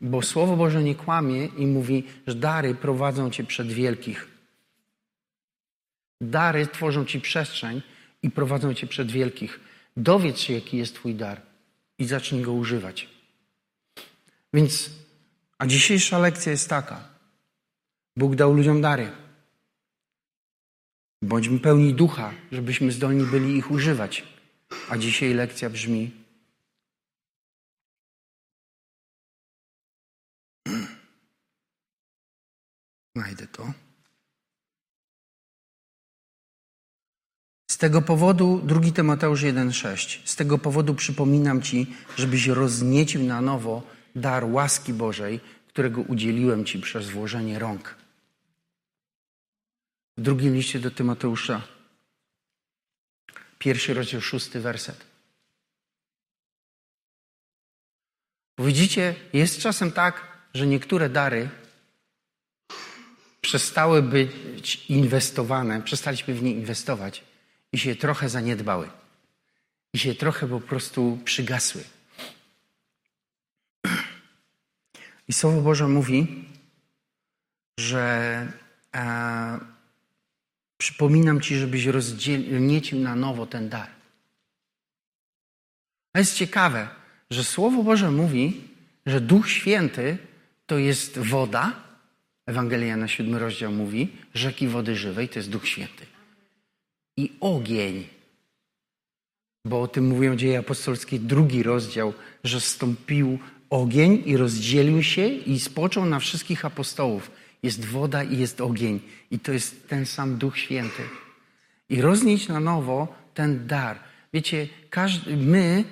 Bo 0.00 0.22
Słowo 0.22 0.56
Boże 0.56 0.82
nie 0.82 0.94
kłamie 0.94 1.46
i 1.46 1.66
mówi, 1.66 2.04
że 2.26 2.34
dary 2.34 2.74
prowadzą 2.74 3.30
cię 3.30 3.44
przed 3.44 3.68
wielkich. 3.72 4.28
Dary 6.20 6.66
tworzą 6.66 7.04
ci 7.04 7.20
przestrzeń 7.20 7.82
i 8.22 8.30
prowadzą 8.30 8.74
cię 8.74 8.86
przed 8.86 9.10
wielkich. 9.10 9.60
Dowiedz 9.96 10.38
się, 10.38 10.52
jaki 10.52 10.76
jest 10.76 10.94
twój 10.94 11.14
dar 11.14 11.42
i 11.98 12.04
zacznij 12.06 12.42
go 12.42 12.52
używać. 12.52 13.08
Więc, 14.54 14.90
a 15.58 15.66
dzisiejsza 15.66 16.18
lekcja 16.18 16.52
jest 16.52 16.68
taka. 16.68 17.08
Bóg 18.16 18.34
dał 18.34 18.54
ludziom 18.54 18.80
dary. 18.80 19.10
Bądźmy 21.22 21.58
pełni 21.58 21.94
ducha, 21.94 22.32
żebyśmy 22.52 22.92
zdolni 22.92 23.24
byli 23.24 23.56
ich 23.56 23.70
używać. 23.70 24.35
A 24.88 24.96
dzisiaj 24.96 25.34
lekcja 25.34 25.70
brzmi: 25.70 26.10
Znajdę 33.16 33.46
to. 33.46 33.72
Z 37.70 37.78
tego 37.78 38.02
powodu, 38.02 38.60
2 38.64 38.80
Tymoteusz 38.92 39.42
1,6, 39.42 40.20
z 40.24 40.36
tego 40.36 40.58
powodu 40.58 40.94
przypominam 40.94 41.62
Ci, 41.62 41.86
żebyś 42.16 42.46
rozniecił 42.46 43.22
na 43.22 43.40
nowo 43.40 43.82
dar 44.14 44.44
łaski 44.44 44.92
Bożej, 44.92 45.40
którego 45.68 46.00
udzieliłem 46.00 46.64
Ci 46.64 46.80
przez 46.80 47.10
włożenie 47.10 47.58
rąk. 47.58 47.94
W 50.18 50.22
drugim 50.22 50.54
liście 50.54 50.78
do 50.78 50.90
Tymoteusza 50.90 51.75
Pierwszy 53.58 53.94
rozdział, 53.94 54.20
szósty 54.20 54.60
werset. 54.60 55.04
Widzicie, 58.58 59.14
jest 59.32 59.60
czasem 59.60 59.92
tak, 59.92 60.38
że 60.54 60.66
niektóre 60.66 61.08
dary 61.08 61.48
przestały 63.40 64.02
być 64.02 64.90
inwestowane, 64.90 65.82
przestaliśmy 65.82 66.34
w 66.34 66.42
nie 66.42 66.50
inwestować 66.50 67.24
i 67.72 67.78
się 67.78 67.96
trochę 67.96 68.28
zaniedbały. 68.28 68.90
I 69.94 69.98
się 69.98 70.14
trochę 70.14 70.48
po 70.48 70.60
prostu 70.60 71.18
przygasły. 71.24 71.84
I 75.28 75.32
Słowo 75.32 75.60
Boże 75.60 75.88
mówi, 75.88 76.44
że 77.78 78.46
e, 78.94 79.75
Przypominam 80.78 81.40
Ci, 81.40 81.56
żebyś 81.56 81.86
rozniecił 81.86 83.00
na 83.00 83.16
nowo 83.16 83.46
ten 83.46 83.68
dar. 83.68 83.88
A 86.14 86.18
jest 86.18 86.34
ciekawe, 86.34 86.88
że 87.30 87.44
Słowo 87.44 87.82
Boże 87.82 88.10
mówi, 88.10 88.60
że 89.06 89.20
Duch 89.20 89.50
Święty 89.50 90.18
to 90.66 90.78
jest 90.78 91.18
woda. 91.18 91.82
Ewangelia 92.46 92.96
na 92.96 93.08
siódmy 93.08 93.38
rozdział 93.38 93.72
mówi, 93.72 94.08
rzeki 94.34 94.68
wody 94.68 94.96
żywej 94.96 95.28
to 95.28 95.38
jest 95.38 95.50
Duch 95.50 95.68
Święty. 95.68 96.06
I 97.16 97.32
ogień. 97.40 98.06
Bo 99.64 99.82
o 99.82 99.88
tym 99.88 100.06
mówią 100.06 100.36
dzieje 100.36 100.58
apostolskie, 100.58 101.18
drugi 101.18 101.62
rozdział, 101.62 102.14
że 102.44 102.60
stąpił 102.60 103.38
ogień 103.70 104.22
i 104.26 104.36
rozdzielił 104.36 105.02
się 105.02 105.28
i 105.28 105.60
spoczął 105.60 106.04
na 106.04 106.18
wszystkich 106.18 106.64
apostołów. 106.64 107.30
Jest 107.66 107.84
woda 107.84 108.22
i 108.22 108.38
jest 108.38 108.60
ogień. 108.60 109.00
I 109.30 109.38
to 109.38 109.52
jest 109.52 109.88
ten 109.88 110.06
sam 110.06 110.38
Duch 110.38 110.58
Święty. 110.58 111.02
I 111.88 112.00
roznieść 112.00 112.48
na 112.48 112.60
nowo 112.60 112.98
ten 113.34 113.66
dar. 113.66 113.98
Wiecie, 114.32 114.68
każdy, 114.90 115.36
my, 115.36 115.84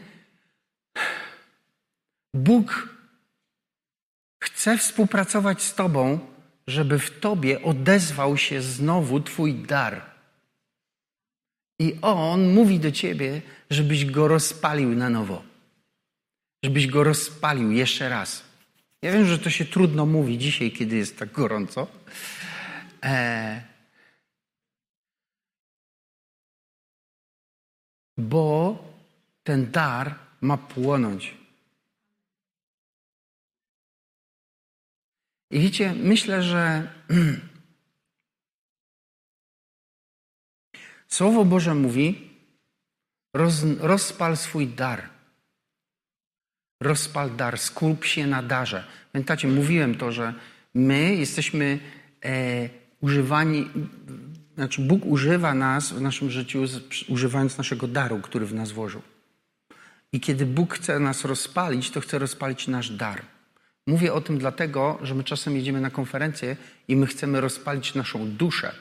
Bóg 2.35 2.89
chce 4.43 4.79
współpracować 4.79 5.63
z 5.63 5.75
Tobą, 5.75 6.19
żeby 6.67 6.99
w 6.99 7.21
Tobie 7.21 7.63
odezwał 7.63 8.37
się 8.37 8.63
znowu 8.63 9.21
Twój 9.21 9.55
dar. 9.55 9.95
I 11.79 11.97
On 12.03 12.53
mówi 12.55 12.79
do 12.81 12.91
Ciebie, 12.93 13.43
żebyś 13.71 14.05
go 14.05 14.29
rozpalił 14.29 14.91
na 14.95 15.11
nowo. 15.11 15.43
Żebyś 16.65 16.87
go 16.87 17.05
rozpalił 17.05 17.71
jeszcze 17.71 18.09
raz. 18.09 18.54
Ja 19.05 19.13
wiem, 19.13 19.27
że 19.27 19.39
to 19.39 19.51
się 19.51 19.65
trudno 19.65 20.07
mówi 20.07 20.39
dzisiaj, 20.39 20.73
kiedy 20.73 20.97
jest 20.97 21.19
tak 21.19 21.33
gorąco. 21.33 21.87
E... 23.03 23.63
Bo 28.17 28.79
ten 29.43 29.71
dar 29.71 30.19
ma 30.41 30.57
płonąć. 30.57 31.35
I 35.51 35.61
wiecie, 35.61 35.95
myślę, 35.95 36.43
że 36.43 36.93
Słowo 41.09 41.45
Boże 41.45 41.75
mówi: 41.75 42.31
roz, 43.35 43.63
rozpal 43.79 44.37
swój 44.37 44.67
dar. 44.69 45.14
Rozpal 46.85 47.37
dar, 47.37 47.59
skup 47.59 48.05
się 48.05 48.27
na 48.27 48.43
darze. 48.43 48.85
Pamiętacie, 49.13 49.49
mówiłem 49.49 49.95
to, 49.95 50.13
że 50.13 50.35
my 50.75 51.15
jesteśmy 51.15 51.79
e, 52.25 52.69
używani, 53.01 53.71
znaczy 54.55 54.83
Bóg 54.83 55.07
używa 55.07 55.55
nas 55.55 55.93
w 55.93 56.01
naszym 56.01 56.31
życiu, 56.31 56.65
używając 57.09 57.59
naszego 57.59 57.89
daru, 57.89 58.21
który 58.21 58.47
w 58.47 58.55
nas 58.55 58.73
włożył. 58.73 59.03
I 60.13 60.21
kiedy 60.21 60.47
Bóg 60.47 60.75
chce 60.75 60.99
nas 60.99 61.25
rozpalić, 61.25 61.91
to 61.91 62.01
chce 62.01 62.19
rozpalić 62.19 62.69
nasz 62.69 62.91
dar. 62.91 63.23
Mówię 63.87 64.13
o 64.15 64.21
tym 64.21 64.39
dlatego, 64.39 64.99
że 65.03 65.15
my 65.15 65.25
czasem 65.25 65.57
jedziemy 65.57 65.81
na 65.81 65.91
konferencję 65.91 66.57
i 66.89 66.97
my 66.97 67.07
chcemy 67.07 67.41
rozpalić 67.41 67.95
naszą 67.95 68.31
duszę. 68.31 68.75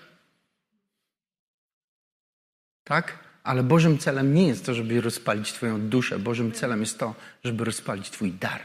Tak? 2.84 3.23
Ale 3.44 3.64
Bożym 3.64 3.98
celem 3.98 4.34
nie 4.34 4.48
jest 4.48 4.66
to, 4.66 4.74
żeby 4.74 5.02
rozpalić 5.02 5.54
Twoją 5.54 5.90
duszę. 5.90 6.20
Bożym 6.20 6.52
celem 6.52 6.80
jest 6.80 7.00
to, 7.00 7.16
żeby 7.44 7.66
rozpalić 7.66 8.10
Twój 8.10 8.32
dar. 8.32 8.62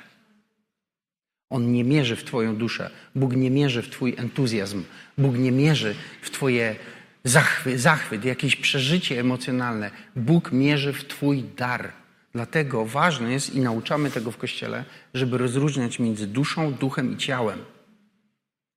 On 1.51 1.73
nie 1.73 1.85
mierzy 1.85 2.17
w 2.17 2.25
Twoją 2.25 2.57
duszę. 2.57 2.91
Bóg 3.15 3.37
nie 3.37 3.51
mierzy 3.51 3.83
w 3.83 3.91
Twój 3.91 4.15
entuzjazm. 4.17 4.85
Bóg 5.19 5.37
nie 5.37 5.53
mierzy 5.53 5.95
w 6.23 6.31
Twoje 6.31 6.77
zachwyt, 7.25 7.81
zachwyt 7.81 8.25
jakieś 8.25 8.57
przeżycie 8.57 9.21
emocjonalne. 9.21 9.91
Bóg 10.17 10.53
mierzy 10.53 10.93
w 10.93 11.05
Twój 11.05 11.45
dar. 11.57 11.93
Dlatego 12.33 12.85
ważne 12.85 13.33
jest 13.33 13.55
i 13.55 13.61
nauczamy 13.61 14.11
tego 14.11 14.31
w 14.31 14.37
Kościele, 14.37 14.85
żeby 15.15 15.39
rozróżniać 15.39 15.99
między 15.99 16.27
duszą, 16.27 16.73
duchem 16.73 17.13
i 17.13 17.17
ciałem. 17.17 17.59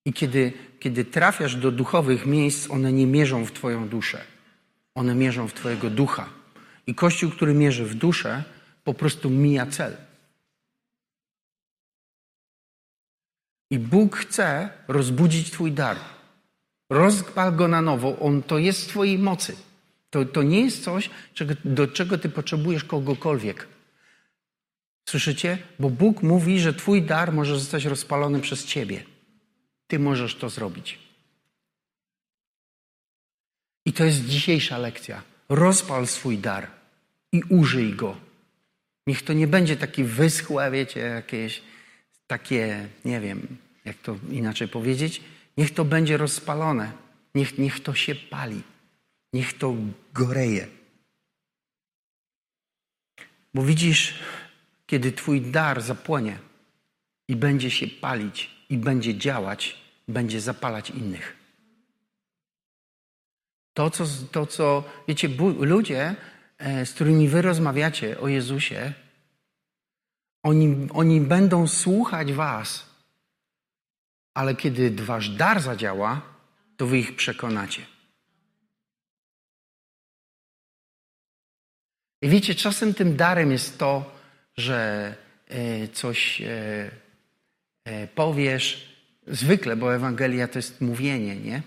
I 0.06 0.14
kiedy, 0.14 0.54
kiedy 0.80 1.06
trafiasz 1.06 1.56
do 1.56 1.72
duchowych 1.72 2.26
miejsc, 2.26 2.72
one 2.72 2.94
nie 2.94 3.08
mierzą 3.08 3.46
w 3.46 3.52
Twoją 3.52 3.88
duszę. 3.88 4.22
One 4.96 5.16
mierzą 5.16 5.48
w 5.48 5.54
Twojego 5.54 5.90
ducha. 5.90 6.30
I 6.88 6.96
Kościół, 6.96 7.32
który 7.32 7.54
mierzy 7.54 7.86
w 7.86 7.96
duszę, 7.96 8.44
po 8.84 8.94
prostu 8.94 9.30
mija 9.30 9.66
cel. 9.66 9.98
I 13.72 13.80
Bóg 13.80 14.18
chce 14.18 14.70
rozbudzić 14.88 15.52
Twój 15.52 15.72
dar. 15.72 15.98
Rozpal 16.90 17.56
go 17.56 17.68
na 17.68 17.82
nowo. 17.82 18.20
On 18.20 18.44
to 18.44 18.58
jest 18.58 18.86
w 18.86 18.88
Twojej 18.88 19.20
mocy. 19.20 19.56
To, 20.10 20.26
to 20.26 20.44
nie 20.44 20.62
jest 20.62 20.84
coś, 20.84 21.10
czego, 21.34 21.54
do 21.66 21.88
czego 21.88 22.18
Ty 22.18 22.30
potrzebujesz 22.30 22.84
kogokolwiek. 22.84 23.68
Słyszycie? 25.10 25.58
Bo 25.80 25.90
Bóg 25.90 26.24
mówi, 26.24 26.60
że 26.60 26.74
Twój 26.74 27.02
dar 27.02 27.34
może 27.34 27.60
zostać 27.60 27.86
rozpalony 27.86 28.40
przez 28.40 28.66
Ciebie. 28.66 29.04
Ty 29.88 30.00
możesz 30.00 30.36
to 30.36 30.50
zrobić. 30.50 31.11
I 33.86 33.94
to 33.94 34.04
jest 34.04 34.26
dzisiejsza 34.26 34.78
lekcja. 34.78 35.22
Rozpal 35.50 36.08
swój 36.08 36.38
dar 36.38 36.68
i 37.32 37.44
użyj 37.50 37.94
go. 37.94 38.18
Niech 39.08 39.22
to 39.22 39.34
nie 39.34 39.48
będzie 39.48 39.78
taki 39.78 40.04
wyschłe, 40.04 40.72
wiecie, 40.72 41.00
jakieś 41.00 41.62
takie, 42.28 42.88
nie 43.06 43.20
wiem, 43.20 43.58
jak 43.86 43.98
to 43.98 44.18
inaczej 44.30 44.68
powiedzieć. 44.68 45.22
Niech 45.58 45.74
to 45.74 45.86
będzie 45.86 46.18
rozpalone. 46.18 46.92
Niech, 47.36 47.58
niech 47.58 47.80
to 47.80 47.94
się 47.94 48.16
pali. 48.16 48.62
Niech 49.34 49.58
to 49.58 49.76
goreje. 50.14 50.68
Bo 53.54 53.64
widzisz, 53.64 54.20
kiedy 54.88 55.12
Twój 55.12 55.42
dar 55.42 55.82
zapłonie 55.82 56.40
i 57.28 57.36
będzie 57.36 57.72
się 57.72 57.88
palić, 57.88 58.50
i 58.70 58.78
będzie 58.78 59.18
działać, 59.18 59.78
będzie 60.08 60.42
zapalać 60.42 60.90
innych. 60.90 61.41
To, 63.74 63.90
co, 63.90 64.06
to, 64.32 64.46
co 64.46 64.84
wiecie, 65.08 65.30
ludzie, 65.60 66.16
e, 66.58 66.86
z 66.86 66.94
którymi 66.94 67.28
wy 67.28 67.42
rozmawiacie 67.42 68.20
o 68.20 68.28
Jezusie, 68.28 68.94
oni, 70.44 70.88
oni 70.94 71.22
będą 71.22 71.68
słuchać 71.68 72.34
was, 72.34 72.86
ale 74.34 74.56
kiedy 74.56 74.92
wasz 74.92 75.30
dar 75.30 75.62
zadziała, 75.62 76.22
to 76.78 76.88
wy 76.88 77.00
ich 77.00 77.16
przekonacie. 77.16 77.86
I 82.22 82.30
wiecie, 82.30 82.56
czasem 82.56 82.94
tym 82.94 83.16
darem 83.16 83.52
jest 83.52 83.78
to, 83.78 84.16
że 84.58 85.16
e, 85.48 85.88
coś 85.88 86.42
e, 86.42 88.08
powiesz, 88.16 88.96
zwykle, 89.28 89.76
bo 89.76 89.96
Ewangelia 89.96 90.48
to 90.48 90.60
jest 90.60 90.82
mówienie, 90.82 91.36
nie? 91.36 91.62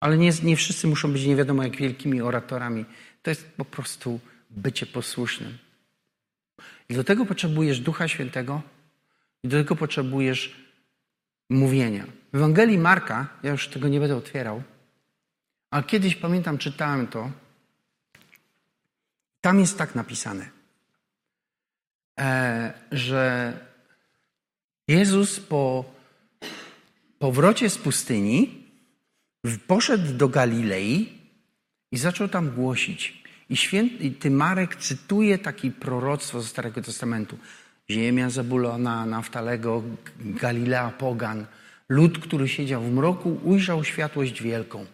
Ale 0.00 0.18
nie, 0.18 0.30
nie 0.42 0.56
wszyscy 0.56 0.86
muszą 0.86 1.12
być 1.12 1.24
nie 1.24 1.36
wiadomo 1.36 1.62
jak 1.62 1.76
wielkimi 1.76 2.20
oratorami. 2.20 2.84
To 3.22 3.30
jest 3.30 3.52
po 3.56 3.64
prostu 3.64 4.20
bycie 4.50 4.86
posłusznym. 4.86 5.58
I 6.88 6.94
do 6.94 7.04
tego 7.04 7.26
potrzebujesz 7.26 7.80
Ducha 7.80 8.08
Świętego 8.08 8.62
i 9.42 9.48
do 9.48 9.56
tego 9.56 9.76
potrzebujesz 9.76 10.56
mówienia. 11.50 12.06
W 12.32 12.36
Ewangelii 12.36 12.78
Marka, 12.78 13.28
ja 13.42 13.50
już 13.50 13.68
tego 13.68 13.88
nie 13.88 14.00
będę 14.00 14.16
otwierał, 14.16 14.62
ale 15.70 15.82
kiedyś 15.82 16.16
pamiętam, 16.16 16.58
czytałem 16.58 17.06
to. 17.06 17.30
Tam 19.40 19.60
jest 19.60 19.78
tak 19.78 19.94
napisane, 19.94 20.50
e, 22.20 22.72
że 22.92 23.52
Jezus 24.88 25.40
po 25.40 25.84
powrocie 27.18 27.70
z 27.70 27.78
pustyni 27.78 28.67
poszedł 29.66 30.12
do 30.12 30.28
Galilei 30.28 31.08
i 31.92 31.98
zaczął 31.98 32.28
tam 32.28 32.50
głosić. 32.50 33.22
I 33.50 33.56
święty 33.56 34.30
Marek 34.30 34.76
cytuje 34.76 35.38
takie 35.38 35.70
proroctwo 35.70 36.40
ze 36.40 36.48
Starego 36.48 36.82
Testamentu. 36.82 37.38
Ziemia 37.90 38.30
Zabulona, 38.30 39.06
Naftalego, 39.06 39.82
Galilea 40.20 40.90
Pogan. 40.90 41.46
Lud, 41.88 42.18
który 42.18 42.48
siedział 42.48 42.82
w 42.82 42.92
mroku, 42.92 43.40
ujrzał 43.44 43.84
światłość 43.84 44.42
wielką. 44.42 44.86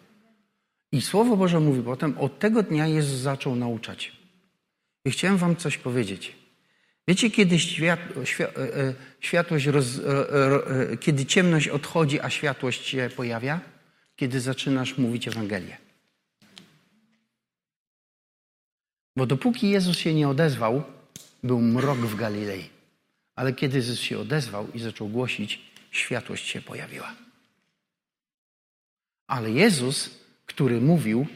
I 0.93 1.01
Słowo 1.01 1.37
Boże 1.37 1.61
mówi 1.61 1.83
potem, 1.83 2.19
od 2.19 2.39
tego 2.39 2.63
dnia 2.63 2.87
Jezus 2.87 3.19
zaczął 3.19 3.57
nauczać. 3.57 4.13
I 5.05 5.11
chciałem 5.11 5.37
wam 5.37 5.57
coś 5.57 5.79
powiedzieć. 5.79 6.37
Wiecie, 7.09 7.31
kiedy 7.31 7.59
świat, 7.59 8.01
e, 8.41 8.49
e, 8.49 8.95
światłość, 9.21 9.67
roz, 9.67 9.87
e, 9.99 10.97
kiedy 10.97 11.27
ciemność 11.27 11.69
odchodzi, 11.69 12.21
a 12.21 12.31
światłość 12.31 12.87
się 12.87 13.11
pojawia? 13.17 13.61
Kiedy 14.17 14.41
zaczynasz 14.41 14.99
mówić 14.99 15.29
Ewangelię. 15.29 15.79
Bo 19.17 19.27
dopóki 19.27 19.71
Jezus 19.71 19.99
się 19.99 20.15
nie 20.15 20.29
odezwał, 20.29 20.83
był 21.43 21.61
mrok 21.61 21.99
w 21.99 22.17
Galilei. 22.17 22.69
Ale 23.37 23.53
kiedy 23.53 23.77
Jezus 23.77 24.01
się 24.01 24.19
odezwał 24.19 24.73
i 24.73 24.81
zaczął 24.81 25.09
głosić, 25.09 25.61
światłość 25.91 26.49
się 26.49 26.63
pojawiła. 26.63 27.15
Ale 29.27 29.51
Jezus, 29.51 30.11
który 30.47 30.81
mówił, 30.81 31.27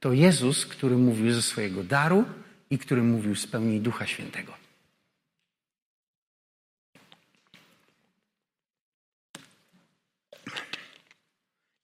to 0.00 0.12
Jezus, 0.12 0.66
który 0.66 0.96
mówił 0.96 1.32
ze 1.32 1.42
swojego 1.42 1.84
daru 1.84 2.24
i 2.70 2.78
który 2.78 3.02
mówił 3.02 3.36
z 3.36 3.46
pełni 3.46 3.80
Ducha 3.80 4.06
Świętego. 4.06 4.64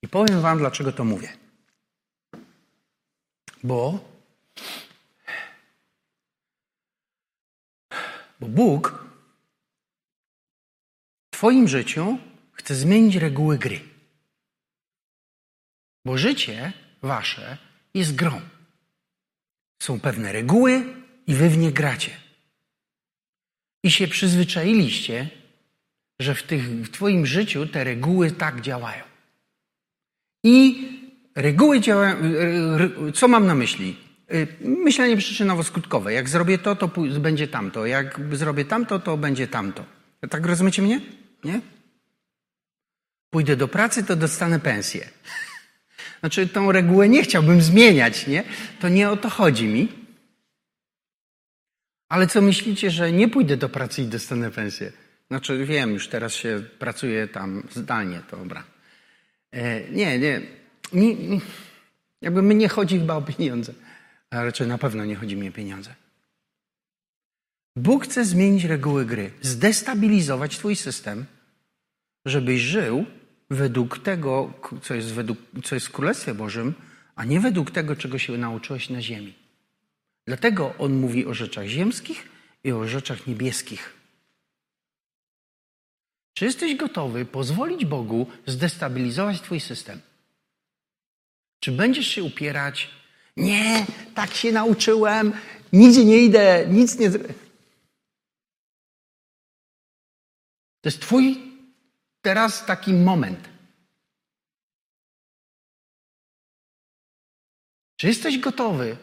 powiem 0.11 0.41
Wam, 0.41 0.57
dlaczego 0.57 0.91
to 0.91 1.03
mówię. 1.03 1.37
Bo, 3.63 3.99
bo 8.39 8.47
Bóg 8.47 9.05
w 11.31 11.37
Twoim 11.37 11.67
życiu 11.67 12.17
chce 12.53 12.75
zmienić 12.75 13.15
reguły 13.15 13.57
gry. 13.57 13.79
Bo 16.05 16.17
życie 16.17 16.73
Wasze 17.01 17.57
jest 17.93 18.15
grą. 18.15 18.41
Są 19.83 19.99
pewne 19.99 20.31
reguły 20.31 20.95
i 21.27 21.35
Wy 21.35 21.49
w 21.49 21.57
nie 21.57 21.71
gracie. 21.71 22.11
I 23.83 23.91
się 23.91 24.07
przyzwyczailiście, 24.07 25.29
że 26.19 26.35
w, 26.35 26.43
tych, 26.43 26.63
w 26.63 26.91
Twoim 26.91 27.25
życiu 27.25 27.67
te 27.67 27.83
reguły 27.83 28.31
tak 28.31 28.61
działają. 28.61 29.10
I 30.43 30.87
reguły 31.35 31.79
działają. 31.79 32.17
Co 33.13 33.27
mam 33.27 33.45
na 33.45 33.55
myśli? 33.55 33.97
Y, 34.33 34.47
myślenie 34.61 35.17
przyczynowo-skutkowe. 35.17 36.09
Jak 36.09 36.29
zrobię 36.29 36.57
to, 36.57 36.75
to 36.75 36.87
będzie 37.19 37.47
tamto. 37.47 37.85
Jak 37.85 38.19
zrobię 38.31 38.65
tamto, 38.65 38.99
to 38.99 39.17
będzie 39.17 39.47
tamto. 39.47 39.85
Tak 40.29 40.45
rozumiecie 40.45 40.81
mnie? 40.81 41.01
Nie? 41.43 41.61
Pójdę 43.29 43.55
do 43.55 43.67
pracy, 43.67 44.03
to 44.03 44.15
dostanę 44.15 44.59
pensję. 44.59 45.09
Znaczy, 46.19 46.47
tą 46.47 46.71
regułę 46.71 47.09
nie 47.09 47.23
chciałbym 47.23 47.61
zmieniać, 47.61 48.27
nie? 48.27 48.43
To 48.79 48.89
nie 48.89 49.09
o 49.09 49.17
to 49.17 49.29
chodzi 49.29 49.67
mi. 49.67 49.87
Ale 52.09 52.27
co 52.27 52.41
myślicie, 52.41 52.91
że 52.91 53.11
nie 53.11 53.27
pójdę 53.29 53.57
do 53.57 53.69
pracy 53.69 54.01
i 54.01 54.05
dostanę 54.05 54.51
pensję? 54.51 54.91
Znaczy, 55.27 55.65
wiem, 55.65 55.93
już 55.93 56.07
teraz 56.07 56.33
się 56.33 56.63
pracuje 56.79 57.27
tam 57.27 57.67
zdalnie, 57.71 58.21
to 58.29 58.37
dobra. 58.37 58.63
E, 59.51 59.91
nie, 59.91 60.19
nie. 60.19 60.41
Mi, 60.93 61.15
mi, 61.15 61.41
jakby 62.21 62.41
mnie 62.41 62.55
nie 62.55 62.69
chodzi 62.69 62.99
chyba 62.99 63.15
o 63.15 63.21
pieniądze. 63.21 63.73
A 64.29 64.43
raczej 64.43 64.67
na 64.67 64.77
pewno 64.77 65.05
nie 65.05 65.15
chodzi 65.15 65.35
mi 65.35 65.49
o 65.49 65.51
pieniądze. 65.51 65.95
Bóg 67.75 68.03
chce 68.03 68.25
zmienić 68.25 68.63
reguły 68.63 69.05
gry, 69.05 69.31
zdestabilizować 69.41 70.57
Twój 70.57 70.75
system, 70.75 71.25
żebyś 72.25 72.61
żył 72.61 73.05
według 73.49 73.99
tego, 73.99 74.53
co 74.81 74.95
jest, 74.95 75.13
według, 75.13 75.37
co 75.63 75.75
jest 75.75 75.87
w 75.87 75.91
Królestwie 75.91 76.33
Bożym, 76.33 76.73
a 77.15 77.25
nie 77.25 77.39
według 77.39 77.71
tego, 77.71 77.95
czego 77.95 78.17
się 78.17 78.37
nauczyłeś 78.37 78.89
na 78.89 79.01
ziemi. 79.01 79.33
Dlatego 80.27 80.73
on 80.77 80.93
mówi 80.93 81.25
o 81.25 81.33
rzeczach 81.33 81.65
ziemskich 81.65 82.29
i 82.63 82.71
o 82.71 82.87
rzeczach 82.87 83.27
niebieskich. 83.27 84.00
Czy 86.33 86.45
jesteś 86.45 86.75
gotowy 86.75 87.25
pozwolić 87.25 87.85
Bogu 87.85 88.27
zdestabilizować 88.45 89.41
Twój 89.41 89.59
system? 89.59 90.01
Czy 91.59 91.71
będziesz 91.71 92.07
się 92.07 92.23
upierać? 92.23 92.89
Nie, 93.37 93.85
tak 94.15 94.33
się 94.33 94.51
nauczyłem, 94.51 95.33
nigdzie 95.73 96.05
nie 96.05 96.17
idę, 96.17 96.67
nic 96.69 96.99
nie. 96.99 97.11
To 100.81 100.89
jest 100.89 101.01
Twój 101.01 101.51
teraz 102.21 102.65
taki 102.65 102.93
moment. 102.93 103.49
Czy 107.95 108.07
jesteś 108.07 108.39
gotowy 108.39 108.97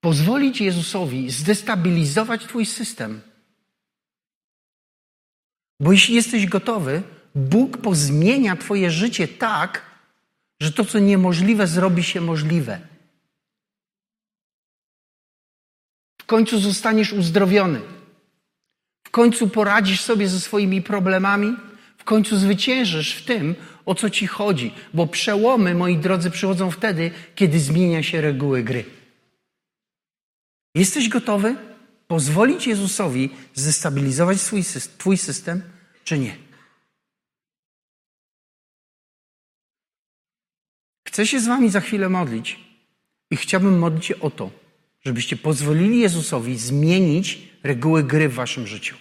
pozwolić 0.00 0.60
Jezusowi 0.60 1.30
zdestabilizować 1.30 2.44
Twój 2.44 2.66
system? 2.66 3.29
Bo 5.80 5.92
jeśli 5.92 6.14
jesteś 6.14 6.46
gotowy, 6.46 7.02
Bóg 7.34 7.78
pozmienia 7.78 8.56
Twoje 8.56 8.90
życie 8.90 9.28
tak, 9.28 9.82
że 10.60 10.72
to, 10.72 10.84
co 10.84 10.98
niemożliwe, 10.98 11.66
zrobi 11.66 12.02
się 12.02 12.20
możliwe. 12.20 12.80
W 16.20 16.24
końcu 16.26 16.58
zostaniesz 16.58 17.12
uzdrowiony. 17.12 17.80
W 19.04 19.10
końcu 19.10 19.48
poradzisz 19.48 20.00
sobie 20.00 20.28
ze 20.28 20.40
swoimi 20.40 20.82
problemami. 20.82 21.56
W 21.98 22.04
końcu 22.04 22.36
zwyciężysz 22.36 23.14
w 23.14 23.24
tym, 23.24 23.54
o 23.86 23.94
co 23.94 24.10
ci 24.10 24.26
chodzi, 24.26 24.74
bo 24.94 25.06
przełomy, 25.06 25.74
moi 25.74 25.96
drodzy, 25.96 26.30
przychodzą 26.30 26.70
wtedy, 26.70 27.10
kiedy 27.34 27.60
zmienia 27.60 28.02
się 28.02 28.20
reguły 28.20 28.62
gry. 28.62 28.84
Jesteś 30.74 31.08
gotowy 31.08 31.56
pozwolić 32.10 32.66
Jezusowi 32.66 33.30
zestabilizować 33.54 34.40
swój, 34.40 34.62
Twój 34.98 35.16
system, 35.16 35.62
czy 36.04 36.18
nie? 36.18 36.36
Chcę 41.08 41.26
się 41.26 41.40
z 41.40 41.46
Wami 41.46 41.70
za 41.70 41.80
chwilę 41.80 42.08
modlić 42.08 42.60
i 43.30 43.36
chciałbym 43.36 43.78
modlić 43.78 44.06
się 44.06 44.20
o 44.20 44.30
to, 44.30 44.50
żebyście 45.00 45.36
pozwolili 45.36 46.00
Jezusowi 46.00 46.58
zmienić 46.58 47.38
reguły 47.62 48.04
gry 48.04 48.28
w 48.28 48.34
Waszym 48.34 48.66
życiu. 48.66 48.96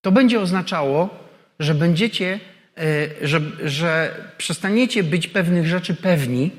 To 0.00 0.12
będzie 0.12 0.40
oznaczało, 0.40 1.10
że 1.58 1.74
będziecie, 1.74 2.40
e, 2.76 3.28
że, 3.28 3.40
że 3.64 4.14
przestaniecie 4.38 5.02
być 5.02 5.28
pewnych 5.28 5.66
rzeczy 5.66 5.94
pewni 5.94 6.50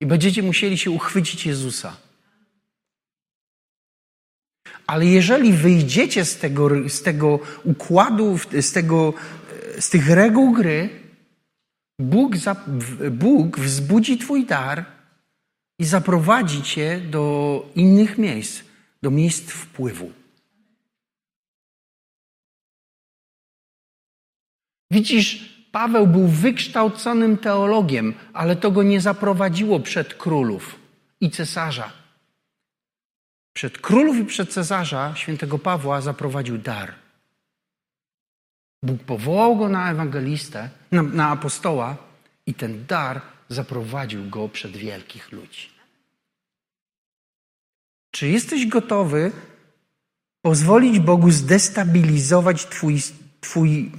i 0.00 0.06
będziecie 0.06 0.42
musieli 0.42 0.78
się 0.78 0.90
uchwycić 0.90 1.46
Jezusa. 1.46 1.96
Ale 4.86 5.06
jeżeli 5.06 5.52
wyjdziecie 5.52 6.24
z 6.24 6.38
tego, 6.38 6.88
z 6.88 7.02
tego 7.02 7.40
układu, 7.64 8.38
z, 8.60 8.72
tego, 8.72 9.14
z 9.80 9.90
tych 9.90 10.10
reguł 10.10 10.52
gry, 10.52 10.88
Bóg, 11.98 12.32
Bóg 13.10 13.58
wzbudzi 13.58 14.18
Twój 14.18 14.46
dar 14.46 14.84
i 15.78 15.84
zaprowadzi 15.84 16.62
Cię 16.62 17.00
do 17.00 17.66
innych 17.74 18.18
miejsc, 18.18 18.62
do 19.02 19.10
miejsc 19.10 19.50
wpływu. 19.50 20.12
Widzisz, 24.90 25.55
Paweł 25.76 26.06
był 26.06 26.28
wykształconym 26.28 27.38
teologiem, 27.38 28.14
ale 28.32 28.56
to 28.56 28.70
go 28.70 28.82
nie 28.82 29.00
zaprowadziło 29.00 29.80
przed 29.80 30.14
królów 30.14 30.78
i 31.20 31.30
cesarza. 31.30 31.92
Przed 33.52 33.78
królów 33.78 34.16
i 34.16 34.24
przed 34.24 34.52
cesarza 34.52 35.14
świętego 35.16 35.58
Pawła 35.58 36.00
zaprowadził 36.00 36.58
dar. 36.58 36.94
Bóg 38.82 39.02
powołał 39.02 39.56
go 39.56 39.68
na 39.68 39.90
ewangelistę, 39.90 40.70
na, 40.92 41.02
na 41.02 41.28
apostoła 41.28 41.96
i 42.46 42.54
ten 42.54 42.86
dar 42.86 43.20
zaprowadził 43.48 44.30
go 44.30 44.48
przed 44.48 44.72
wielkich 44.76 45.32
ludzi. 45.32 45.68
Czy 48.10 48.28
jesteś 48.28 48.66
gotowy 48.66 49.32
pozwolić 50.42 50.98
Bogu 50.98 51.30
zdestabilizować 51.30 52.66
Twój, 52.66 53.02
twój 53.40 53.90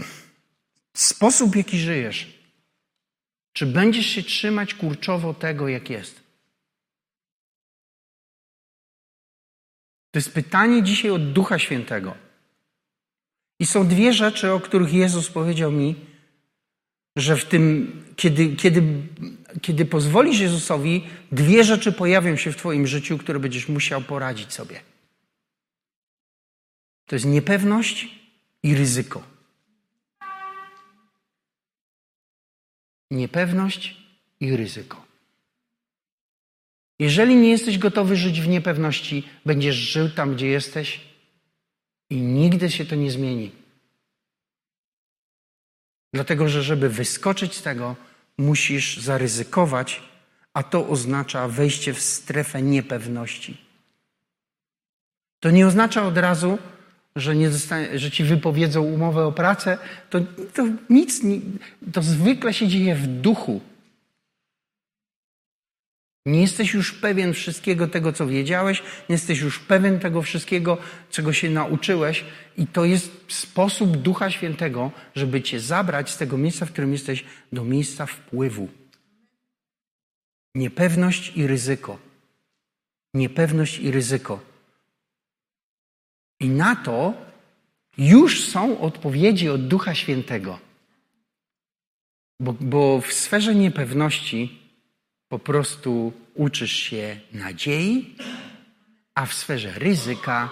sposób, 1.02 1.52
w 1.52 1.56
jaki 1.56 1.80
żyjesz? 1.80 2.38
Czy 3.54 3.66
będziesz 3.66 4.06
się 4.06 4.24
trzymać 4.24 4.74
kurczowo 4.74 5.34
tego, 5.34 5.68
jak 5.68 5.90
jest? 5.90 6.16
To 10.12 10.20
jest 10.20 10.34
pytanie 10.34 10.84
dzisiaj 10.84 11.12
od 11.12 11.34
Ducha 11.34 11.60
Świętego. 11.60 12.16
I 13.60 13.66
są 13.66 13.88
dwie 13.88 14.14
rzeczy, 14.14 14.52
o 14.52 14.60
których 14.60 14.94
Jezus 14.94 15.30
powiedział 15.30 15.72
mi, 15.72 15.96
że 17.16 17.38
w 17.38 17.46
tym, 17.46 17.92
kiedy, 18.16 18.56
kiedy, 18.56 18.84
kiedy 19.62 19.86
pozwolisz 19.86 20.40
Jezusowi, 20.40 21.08
dwie 21.32 21.64
rzeczy 21.64 21.92
pojawią 21.92 22.36
się 22.36 22.52
w 22.52 22.58
Twoim 22.58 22.88
życiu, 22.88 23.18
które 23.18 23.40
będziesz 23.40 23.70
musiał 23.70 24.02
poradzić 24.02 24.54
sobie. 24.54 24.82
To 27.06 27.16
jest 27.16 27.26
niepewność 27.26 28.08
i 28.64 28.76
ryzyko. 28.76 29.37
Niepewność 33.12 33.98
i 34.40 34.58
ryzyko. 34.58 35.06
Jeżeli 37.00 37.36
nie 37.36 37.50
jesteś 37.50 37.78
gotowy 37.78 38.16
żyć 38.16 38.42
w 38.42 38.48
niepewności, 38.48 39.28
będziesz 39.46 39.76
żył 39.76 40.10
tam, 40.10 40.36
gdzie 40.36 40.48
jesteś 40.48 41.02
i 42.10 42.22
nigdy 42.22 42.72
się 42.72 42.86
to 42.86 42.96
nie 42.96 43.12
zmieni. 43.12 43.52
Dlatego, 46.14 46.50
że 46.50 46.64
żeby 46.64 46.90
wyskoczyć 46.90 47.56
z 47.56 47.62
tego, 47.62 47.96
musisz 48.38 48.98
zaryzykować, 48.98 50.02
a 50.54 50.64
to 50.64 50.88
oznacza 50.88 51.48
wejście 51.48 51.94
w 51.94 52.02
strefę 52.02 52.62
niepewności. 52.62 53.58
To 55.40 55.52
nie 55.52 55.68
oznacza 55.68 56.06
od 56.06 56.18
razu, 56.18 56.58
że, 57.18 57.36
nie 57.36 57.50
zostanie, 57.50 58.00
że 58.00 58.12
ci 58.12 58.24
wypowiedzą 58.24 58.82
umowę 58.82 59.26
o 59.26 59.32
pracę. 59.32 59.78
To, 60.10 60.20
to 60.54 60.68
nic, 60.90 61.22
to 61.94 62.02
zwykle 62.02 62.54
się 62.54 62.68
dzieje 62.68 62.96
w 62.96 63.08
duchu. 63.08 63.62
Nie 66.26 66.42
jesteś 66.42 66.74
już 66.74 66.94
pewien 66.94 67.34
wszystkiego 67.34 67.88
tego, 67.88 68.14
co 68.14 68.28
wiedziałeś, 68.28 68.84
nie 69.10 69.14
jesteś 69.14 69.40
już 69.40 69.60
pewien 69.60 70.00
tego 70.00 70.22
wszystkiego, 70.22 70.78
czego 71.12 71.34
się 71.34 71.50
nauczyłeś, 71.50 72.26
i 72.58 72.68
to 72.68 72.86
jest 72.86 73.12
sposób 73.28 73.98
Ducha 73.98 74.32
Świętego, 74.32 74.92
żeby 75.16 75.42
cię 75.42 75.60
zabrać 75.60 76.10
z 76.10 76.18
tego 76.18 76.38
miejsca, 76.38 76.66
w 76.66 76.72
którym 76.72 76.92
jesteś, 76.92 77.24
do 77.54 77.64
miejsca 77.64 78.06
wpływu. 78.06 78.68
Niepewność 80.56 81.32
i 81.36 81.48
ryzyko. 81.48 82.00
Niepewność 83.14 83.80
i 83.80 83.92
ryzyko. 83.92 84.47
I 86.40 86.50
na 86.50 86.76
to 86.76 87.14
już 87.98 88.44
są 88.44 88.80
odpowiedzi 88.80 89.50
od 89.50 89.68
Ducha 89.68 89.96
Świętego. 89.96 90.60
Bo, 92.40 92.54
bo 92.54 93.02
w 93.02 93.14
sferze 93.14 93.56
niepewności 93.56 94.60
po 95.28 95.40
prostu 95.40 96.14
uczysz 96.34 96.72
się 96.72 97.20
nadziei, 97.34 98.16
a 99.16 99.26
w 99.26 99.34
sferze 99.34 99.72
ryzyka 99.80 100.50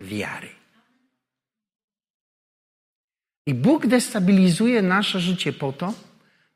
wiary. 0.00 0.48
I 3.46 3.54
Bóg 3.54 3.86
destabilizuje 3.86 4.82
nasze 4.82 5.20
życie 5.20 5.52
po 5.52 5.72
to, 5.72 5.94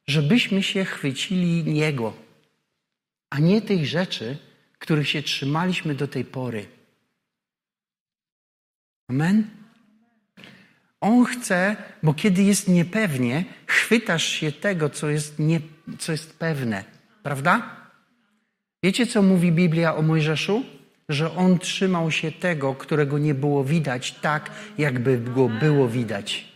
żebyśmy 0.06 0.62
się 0.62 0.84
chwycili 0.84 1.64
Niego, 1.64 2.12
a 3.30 3.38
nie 3.38 3.62
tych 3.62 3.86
rzeczy, 3.86 4.38
których 4.78 5.08
się 5.08 5.22
trzymaliśmy 5.22 5.94
do 5.94 6.08
tej 6.08 6.24
pory. 6.24 6.66
Amen? 9.08 9.44
On 11.00 11.24
chce, 11.24 11.76
bo 12.02 12.14
kiedy 12.14 12.42
jest 12.42 12.68
niepewnie, 12.68 13.44
chwytasz 13.66 14.24
się 14.24 14.52
tego, 14.52 14.90
co 14.90 15.10
jest, 15.10 15.38
nie, 15.38 15.60
co 15.98 16.12
jest 16.12 16.38
pewne. 16.38 16.84
Prawda? 17.22 17.76
Wiecie, 18.82 19.06
co 19.06 19.22
mówi 19.22 19.52
Biblia 19.52 19.96
o 19.96 20.02
Mojżeszu? 20.02 20.64
Że 21.08 21.36
on 21.36 21.58
trzymał 21.58 22.10
się 22.10 22.32
tego, 22.32 22.74
którego 22.74 23.18
nie 23.18 23.34
było 23.34 23.64
widać, 23.64 24.12
tak 24.12 24.50
jakby 24.78 25.18
go 25.18 25.48
było 25.48 25.88
widać. 25.88 26.52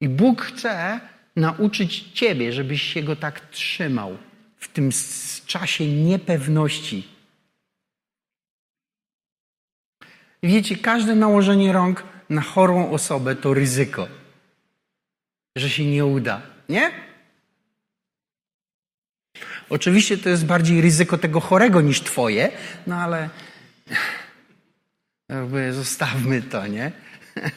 I 0.00 0.08
Bóg 0.08 0.42
chce 0.42 1.00
nauczyć 1.36 2.10
Ciebie, 2.12 2.52
żebyś 2.52 2.82
się 2.82 3.02
go 3.02 3.16
tak 3.16 3.40
trzymał 3.40 4.18
w 4.56 4.68
tym 4.68 4.90
czasie 5.46 5.86
niepewności. 5.86 7.13
Wiecie, 10.44 10.76
każde 10.76 11.14
nałożenie 11.14 11.72
rąk 11.72 12.04
na 12.30 12.40
chorą 12.40 12.90
osobę 12.90 13.36
to 13.36 13.54
ryzyko, 13.54 14.08
że 15.56 15.70
się 15.70 15.84
nie 15.84 16.06
uda, 16.06 16.42
nie? 16.68 16.90
Oczywiście 19.70 20.18
to 20.18 20.28
jest 20.28 20.46
bardziej 20.46 20.80
ryzyko 20.80 21.18
tego 21.18 21.40
chorego 21.40 21.80
niż 21.80 22.00
twoje, 22.00 22.52
no 22.86 22.96
ale 22.96 23.30
jakby 25.28 25.72
zostawmy 25.72 26.42
to, 26.42 26.66
nie? 26.66 26.92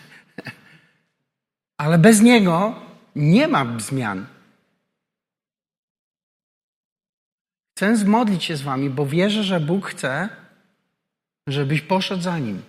Ale 1.77 1.97
bez 1.97 2.21
niego 2.21 2.81
nie 3.15 3.47
ma 3.47 3.79
zmian. 3.79 4.25
Chcę 7.77 7.97
zmodlić 7.97 8.43
się 8.43 8.57
z 8.57 8.61
wami, 8.61 8.89
bo 8.89 9.05
wierzę, 9.05 9.43
że 9.43 9.59
Bóg 9.59 9.87
chce, 9.87 10.29
żebyś 11.47 11.81
poszedł 11.81 12.21
za 12.21 12.39
Nim. 12.39 12.61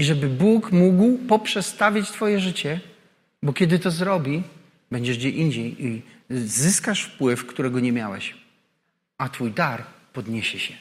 I 0.00 0.04
żeby 0.04 0.28
Bóg 0.28 0.72
mógł 0.72 1.18
poprzestawić 1.18 2.10
Twoje 2.10 2.40
życie, 2.40 2.80
bo 3.42 3.52
kiedy 3.52 3.78
to 3.78 3.90
zrobi, 3.90 4.42
będziesz 4.90 5.18
gdzie 5.18 5.30
indziej 5.30 5.86
i 5.86 6.02
zyskasz 6.30 7.04
wpływ, 7.04 7.46
którego 7.46 7.80
nie 7.80 7.92
miałeś, 7.92 8.34
a 9.18 9.28
Twój 9.28 9.52
dar 9.52 9.86
podniesie 10.12 10.58
się. 10.58 10.74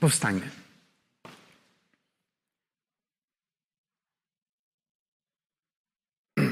Powstańmy. 0.00 0.50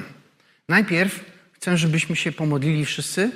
Najpierw 0.69 1.25
chcę, 1.53 1.77
żebyśmy 1.77 2.17
się 2.17 2.33
pomodlili 2.33 2.85
wszyscy, 2.85 3.31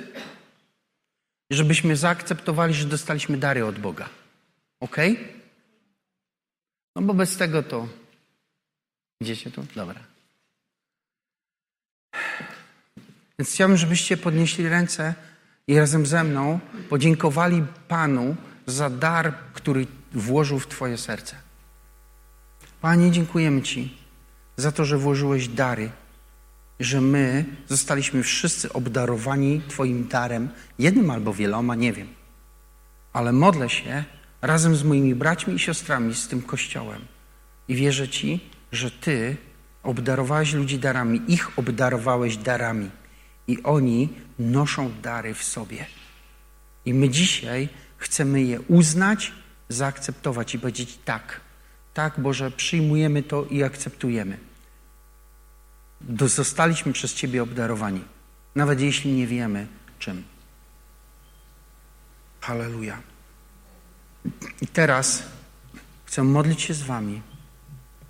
żebyśmy 1.49 1.95
zaakceptowali, 1.95 2.73
że 2.73 2.85
dostaliśmy 2.85 3.37
dary 3.37 3.65
od 3.65 3.79
Boga. 3.79 4.09
Ok? 4.79 4.97
No 6.95 7.01
bo 7.01 7.13
bez 7.13 7.37
tego 7.37 7.63
to. 7.63 7.87
Idziecie 9.21 9.51
tu? 9.51 9.65
Dobra. 9.75 9.99
Więc 13.39 13.53
chciałbym, 13.53 13.77
żebyście 13.77 14.17
podnieśli 14.17 14.69
ręce 14.69 15.13
i 15.67 15.77
razem 15.77 16.05
ze 16.05 16.23
mną 16.23 16.59
podziękowali 16.89 17.65
Panu 17.87 18.35
za 18.65 18.89
dar, 18.89 19.33
który 19.53 19.87
włożył 20.13 20.59
w 20.59 20.67
Twoje 20.67 20.97
serce. 20.97 21.35
Panie, 22.81 23.11
dziękujemy 23.11 23.61
Ci 23.61 23.97
za 24.57 24.71
to, 24.71 24.85
że 24.85 24.97
włożyłeś 24.97 25.47
dary 25.47 25.91
że 26.79 27.01
my 27.01 27.45
zostaliśmy 27.67 28.23
wszyscy 28.23 28.73
obdarowani 28.73 29.61
Twoim 29.67 30.07
darem, 30.07 30.49
jednym 30.79 31.11
albo 31.11 31.33
wieloma, 31.33 31.75
nie 31.75 31.93
wiem. 31.93 32.07
Ale 33.13 33.31
modlę 33.31 33.69
się 33.69 34.03
razem 34.41 34.75
z 34.75 34.83
moimi 34.83 35.15
braćmi 35.15 35.53
i 35.53 35.59
siostrami 35.59 36.15
z 36.15 36.27
tym 36.27 36.41
kościołem 36.41 37.01
i 37.67 37.75
wierzę 37.75 38.09
Ci, 38.09 38.39
że 38.71 38.91
Ty 38.91 39.37
obdarowałeś 39.83 40.53
ludzi 40.53 40.79
darami, 40.79 41.21
ich 41.27 41.59
obdarowałeś 41.59 42.37
darami 42.37 42.89
i 43.47 43.63
oni 43.63 44.09
noszą 44.39 44.91
dary 45.01 45.33
w 45.33 45.43
sobie. 45.43 45.85
I 46.85 46.93
my 46.93 47.09
dzisiaj 47.09 47.69
chcemy 47.97 48.41
je 48.41 48.61
uznać, 48.61 49.31
zaakceptować 49.69 50.55
i 50.55 50.59
powiedzieć 50.59 50.99
tak. 51.05 51.41
Tak, 51.93 52.19
Boże, 52.19 52.51
przyjmujemy 52.51 53.23
to 53.23 53.45
i 53.45 53.63
akceptujemy 53.63 54.48
zostaliśmy 56.25 56.93
przez 56.93 57.13
Ciebie 57.13 57.43
obdarowani, 57.43 58.03
nawet 58.55 58.81
jeśli 58.81 59.13
nie 59.13 59.27
wiemy 59.27 59.67
czym. 59.99 60.23
Halleluja. 62.41 63.01
I 64.61 64.67
teraz 64.67 65.23
chcę 66.05 66.23
modlić 66.23 66.61
się 66.61 66.73
z 66.73 66.81
Wami, 66.81 67.21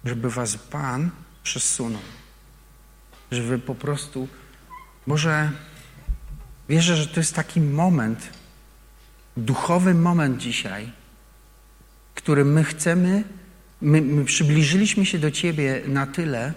żeby 0.06 0.30
Was 0.30 0.58
Pan 0.58 1.10
przesunął. 1.44 2.02
Żeby 3.32 3.60
po 3.60 3.76
prostu, 3.76 4.28
może 5.08 5.52
wierzę, 6.70 6.96
że 6.96 7.08
to 7.08 7.20
jest 7.20 7.36
taki 7.36 7.62
moment, 7.62 8.30
duchowy 9.38 9.94
moment 9.94 10.38
dzisiaj, 10.38 10.92
który 12.16 12.46
my 12.46 12.64
chcemy, 12.64 13.24
my, 13.82 14.02
my 14.02 14.26
przybliżyliśmy 14.26 15.06
się 15.06 15.20
do 15.20 15.32
Ciebie 15.32 15.82
na 15.88 16.08
tyle, 16.08 16.54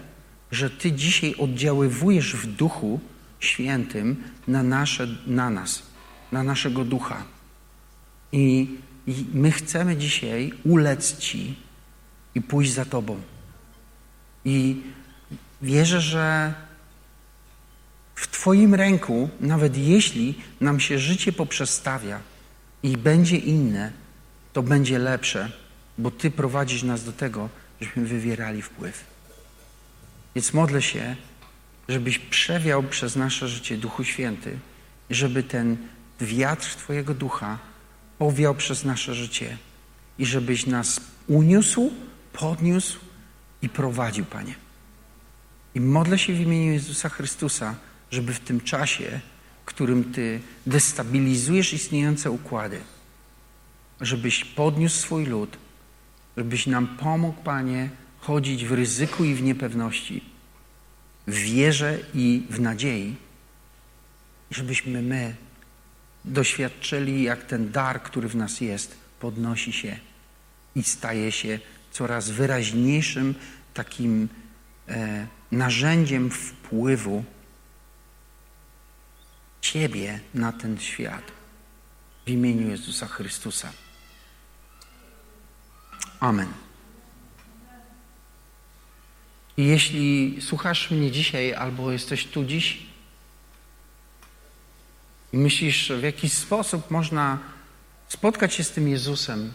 że 0.53 0.69
Ty 0.69 0.91
dzisiaj 0.91 1.35
oddziaływujesz 1.35 2.35
w 2.35 2.47
Duchu 2.47 2.99
Świętym 3.39 4.23
na, 4.47 4.63
nasze, 4.63 5.07
na 5.27 5.49
nas, 5.49 5.83
na 6.31 6.43
naszego 6.43 6.85
ducha. 6.85 7.23
I, 8.31 8.67
I 9.07 9.25
my 9.33 9.51
chcemy 9.51 9.97
dzisiaj 9.97 10.53
ulec 10.63 11.17
Ci 11.17 11.55
i 12.35 12.41
pójść 12.41 12.71
za 12.71 12.85
Tobą. 12.85 13.21
I 14.45 14.81
wierzę, 15.61 16.01
że 16.01 16.53
w 18.15 18.27
Twoim 18.27 18.75
ręku, 18.75 19.29
nawet 19.41 19.77
jeśli 19.77 20.35
nam 20.61 20.79
się 20.79 20.99
życie 20.99 21.31
poprzestawia 21.31 22.19
i 22.83 22.97
będzie 22.97 23.37
inne, 23.37 23.91
to 24.53 24.63
będzie 24.63 24.99
lepsze, 24.99 25.51
bo 25.97 26.11
Ty 26.11 26.31
prowadzisz 26.31 26.83
nas 26.83 27.05
do 27.05 27.11
tego, 27.11 27.49
żebyśmy 27.81 28.05
wywierali 28.05 28.61
wpływ. 28.61 29.12
Więc 30.35 30.53
modlę 30.53 30.81
się, 30.81 31.15
żebyś 31.89 32.19
przewiał 32.19 32.83
przez 32.83 33.15
nasze 33.15 33.47
życie 33.47 33.77
Duchu 33.77 34.03
Święty, 34.03 34.59
żeby 35.09 35.43
ten 35.43 35.77
wiatr 36.21 36.75
Twojego 36.75 37.13
ducha 37.13 37.59
powiał 38.17 38.55
przez 38.55 38.85
nasze 38.85 39.15
życie 39.15 39.57
i 40.17 40.25
żebyś 40.25 40.65
nas 40.65 41.01
uniósł, 41.27 41.91
podniósł 42.33 42.99
i 43.61 43.69
prowadził, 43.69 44.25
Panie. 44.25 44.55
I 45.75 45.79
modlę 45.81 46.19
się 46.19 46.33
w 46.33 46.39
imieniu 46.39 46.73
Jezusa 46.73 47.09
Chrystusa, 47.09 47.75
żeby 48.11 48.33
w 48.33 48.39
tym 48.39 48.61
czasie, 48.61 49.19
którym 49.65 50.13
Ty 50.13 50.39
destabilizujesz 50.67 51.73
istniejące 51.73 52.31
układy, 52.31 52.81
żebyś 54.01 54.45
podniósł 54.45 54.97
swój 54.97 55.25
lud, 55.25 55.57
żebyś 56.37 56.67
nam 56.67 56.87
pomógł, 56.87 57.43
Panie, 57.43 57.89
chodzić 58.23 58.65
w 58.65 58.71
ryzyku 58.71 59.23
i 59.23 59.35
w 59.35 59.43
niepewności, 59.43 60.23
w 61.27 61.35
wierze 61.35 61.99
i 62.13 62.45
w 62.49 62.59
nadziei, 62.59 63.15
żebyśmy 64.51 65.01
my 65.01 65.35
doświadczyli, 66.25 67.23
jak 67.23 67.43
ten 67.43 67.71
dar, 67.71 68.03
który 68.03 68.27
w 68.27 68.35
nas 68.35 68.61
jest, 68.61 68.97
podnosi 69.19 69.73
się 69.73 69.99
i 70.75 70.83
staje 70.83 71.31
się 71.31 71.59
coraz 71.91 72.29
wyraźniejszym 72.29 73.35
takim 73.73 74.29
e, 74.87 75.27
narzędziem 75.51 76.29
wpływu 76.29 77.23
Ciebie 79.61 80.19
na 80.33 80.51
ten 80.51 80.79
świat. 80.79 81.31
W 82.25 82.29
imieniu 82.29 82.69
Jezusa 82.69 83.07
Chrystusa. 83.07 83.71
Amen. 86.19 86.62
I 89.57 89.65
jeśli 89.65 90.37
słuchasz 90.41 90.91
mnie 90.91 91.11
dzisiaj 91.11 91.53
albo 91.53 91.91
jesteś 91.91 92.25
tu 92.25 92.43
dziś 92.43 92.79
i 95.33 95.37
myślisz, 95.37 95.91
w 95.91 96.03
jaki 96.03 96.29
sposób 96.29 96.91
można 96.91 97.39
spotkać 98.07 98.53
się 98.53 98.63
z 98.63 98.71
tym 98.71 98.87
Jezusem, 98.87 99.53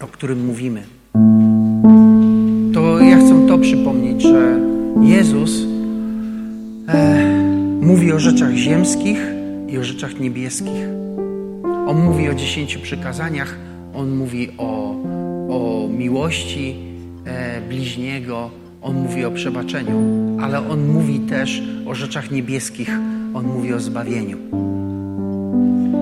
o 0.00 0.06
którym 0.06 0.44
mówimy, 0.44 0.86
to 2.74 3.00
ja 3.00 3.16
chcę 3.16 3.46
to 3.48 3.58
przypomnieć, 3.58 4.22
że 4.22 4.60
Jezus 5.02 5.50
e, 6.88 7.24
mówi 7.80 8.12
o 8.12 8.18
rzeczach 8.18 8.54
ziemskich 8.54 9.18
i 9.68 9.78
o 9.78 9.84
rzeczach 9.84 10.20
niebieskich. 10.20 10.86
On 11.86 12.02
mówi 12.04 12.28
o 12.28 12.34
dziesięciu 12.34 12.80
przykazaniach, 12.80 13.56
on 13.94 14.10
mówi 14.10 14.48
o, 14.58 14.90
o 15.48 15.88
miłości 15.88 16.91
bliźniego, 17.68 18.50
on 18.82 18.96
mówi 18.96 19.24
o 19.24 19.30
przebaczeniu, 19.30 19.98
ale 20.40 20.68
on 20.68 20.86
mówi 20.88 21.20
też 21.20 21.62
o 21.86 21.94
rzeczach 21.94 22.30
niebieskich, 22.30 22.90
on 23.34 23.46
mówi 23.46 23.74
o 23.74 23.80
zbawieniu. 23.80 24.38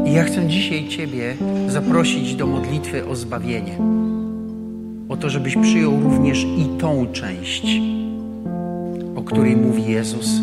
I 0.06 0.12
ja 0.12 0.24
chcę 0.24 0.46
dzisiaj 0.46 0.88
Ciebie 0.88 1.36
zaprosić 1.68 2.34
do 2.34 2.46
modlitwy 2.46 3.06
o 3.06 3.16
zbawienie. 3.16 3.78
O 5.08 5.16
to, 5.16 5.30
żebyś 5.30 5.56
przyjął 5.56 6.00
również 6.00 6.44
i 6.44 6.78
tą 6.78 7.06
część, 7.12 7.66
o 9.16 9.22
której 9.22 9.56
mówi 9.56 9.92
Jezus, 9.92 10.40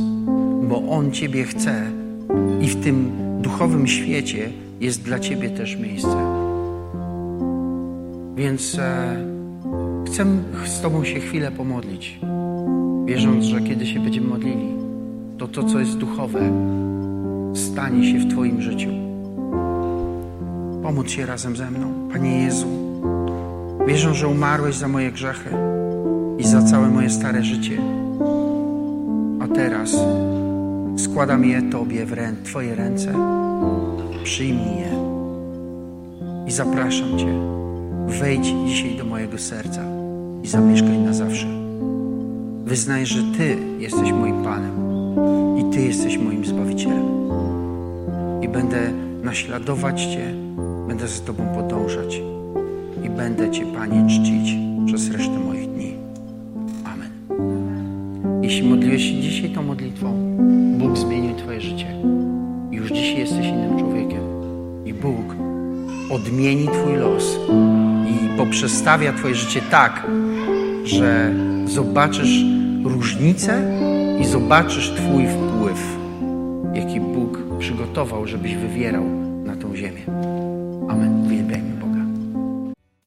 bo 0.69 0.89
On 0.89 1.11
Ciebie 1.11 1.43
chce 1.43 1.91
i 2.61 2.67
w 2.67 2.83
tym 2.83 3.11
duchowym 3.41 3.87
świecie 3.87 4.49
jest 4.81 5.01
dla 5.01 5.19
Ciebie 5.19 5.49
też 5.49 5.75
miejsce. 5.75 6.17
Więc 8.35 8.79
e, 8.79 9.36
chcę 10.07 10.25
z 10.65 10.81
Tobą 10.81 11.03
się 11.03 11.19
chwilę 11.19 11.51
pomodlić, 11.51 12.19
wierząc, 13.05 13.45
że 13.45 13.61
kiedy 13.61 13.85
się 13.85 13.99
będziemy 13.99 14.27
modlili, 14.27 14.67
to 15.37 15.47
to, 15.47 15.63
co 15.63 15.79
jest 15.79 15.97
duchowe, 15.97 16.39
stanie 17.55 18.11
się 18.11 18.19
w 18.19 18.31
Twoim 18.31 18.61
życiu. 18.61 18.89
Pomóc 20.83 21.09
się 21.09 21.25
razem 21.25 21.55
ze 21.55 21.71
mną, 21.71 22.09
Panie 22.13 22.43
Jezu. 22.43 22.67
Wierzę, 23.87 24.13
że 24.13 24.27
umarłeś 24.27 24.75
za 24.75 24.87
moje 24.87 25.11
grzechy 25.11 25.49
i 26.37 26.47
za 26.47 26.61
całe 26.61 26.89
moje 26.89 27.09
stare 27.09 27.43
życie. 27.43 27.77
A 29.39 29.47
teraz 29.47 29.95
składam 30.97 31.45
je 31.45 31.61
Tobie 31.61 32.05
w 32.05 32.13
Twoje 32.43 32.75
ręce. 32.75 33.13
Przyjmij 34.23 34.77
je 34.77 34.91
i 36.47 36.51
zapraszam 36.51 37.17
Cię. 37.17 37.33
Wejdź 38.07 38.53
dzisiaj 38.67 38.97
do 38.97 39.05
mojego 39.05 39.37
serca 39.37 39.96
i 40.43 40.47
zamieszkaj 40.47 40.97
na 40.97 41.13
zawsze. 41.13 41.47
Wyznaj, 42.65 43.05
że 43.05 43.21
Ty 43.37 43.57
jesteś 43.79 44.11
moim 44.11 44.43
Panem 44.43 44.71
i 45.57 45.73
Ty 45.73 45.81
jesteś 45.81 46.17
moim 46.17 46.45
Zbawicielem. 46.45 47.05
I 48.41 48.47
będę 48.47 48.91
naśladować 49.23 50.01
Cię, 50.01 50.33
będę 50.87 51.07
za 51.07 51.25
Tobą 51.25 51.43
podążać 51.55 52.21
i 53.03 53.09
będę 53.09 53.51
Cię, 53.51 53.65
Panie, 53.65 54.07
czcić 54.09 54.57
przez 54.85 55.11
resztę 55.11 55.39
moich 55.39 55.71
dni. 55.71 55.93
Amen. 56.83 57.11
Jeśli 58.43 58.69
modliłeś 58.69 59.03
się 59.03 59.21
dzisiaj 59.21 59.49
tą 59.49 59.63
modlitwą, 59.63 60.37
Bóg 60.79 60.97
zmienił 60.97 61.35
Twoje 61.35 61.61
życie. 61.61 61.87
Już 62.71 62.91
dzisiaj 62.91 63.17
jesteś 63.17 63.47
innym 63.47 63.79
człowiekiem. 63.79 64.21
I 64.85 64.93
Bóg 64.93 65.35
odmieni 66.09 66.67
Twój 66.67 66.95
los 66.95 67.39
poprzestawia 68.37 69.13
Twoje 69.13 69.35
życie 69.35 69.61
tak, 69.71 70.07
że 70.83 71.33
zobaczysz 71.65 72.43
różnicę 72.83 73.61
i 74.21 74.25
zobaczysz 74.25 74.89
Twój 74.89 75.27
wpływ, 75.27 75.97
jaki 76.73 77.01
Bóg 77.01 77.37
przygotował, 77.59 78.27
żebyś 78.27 78.55
wywierał 78.55 79.03
na 79.45 79.55
tą 79.55 79.75
ziemię. 79.75 80.01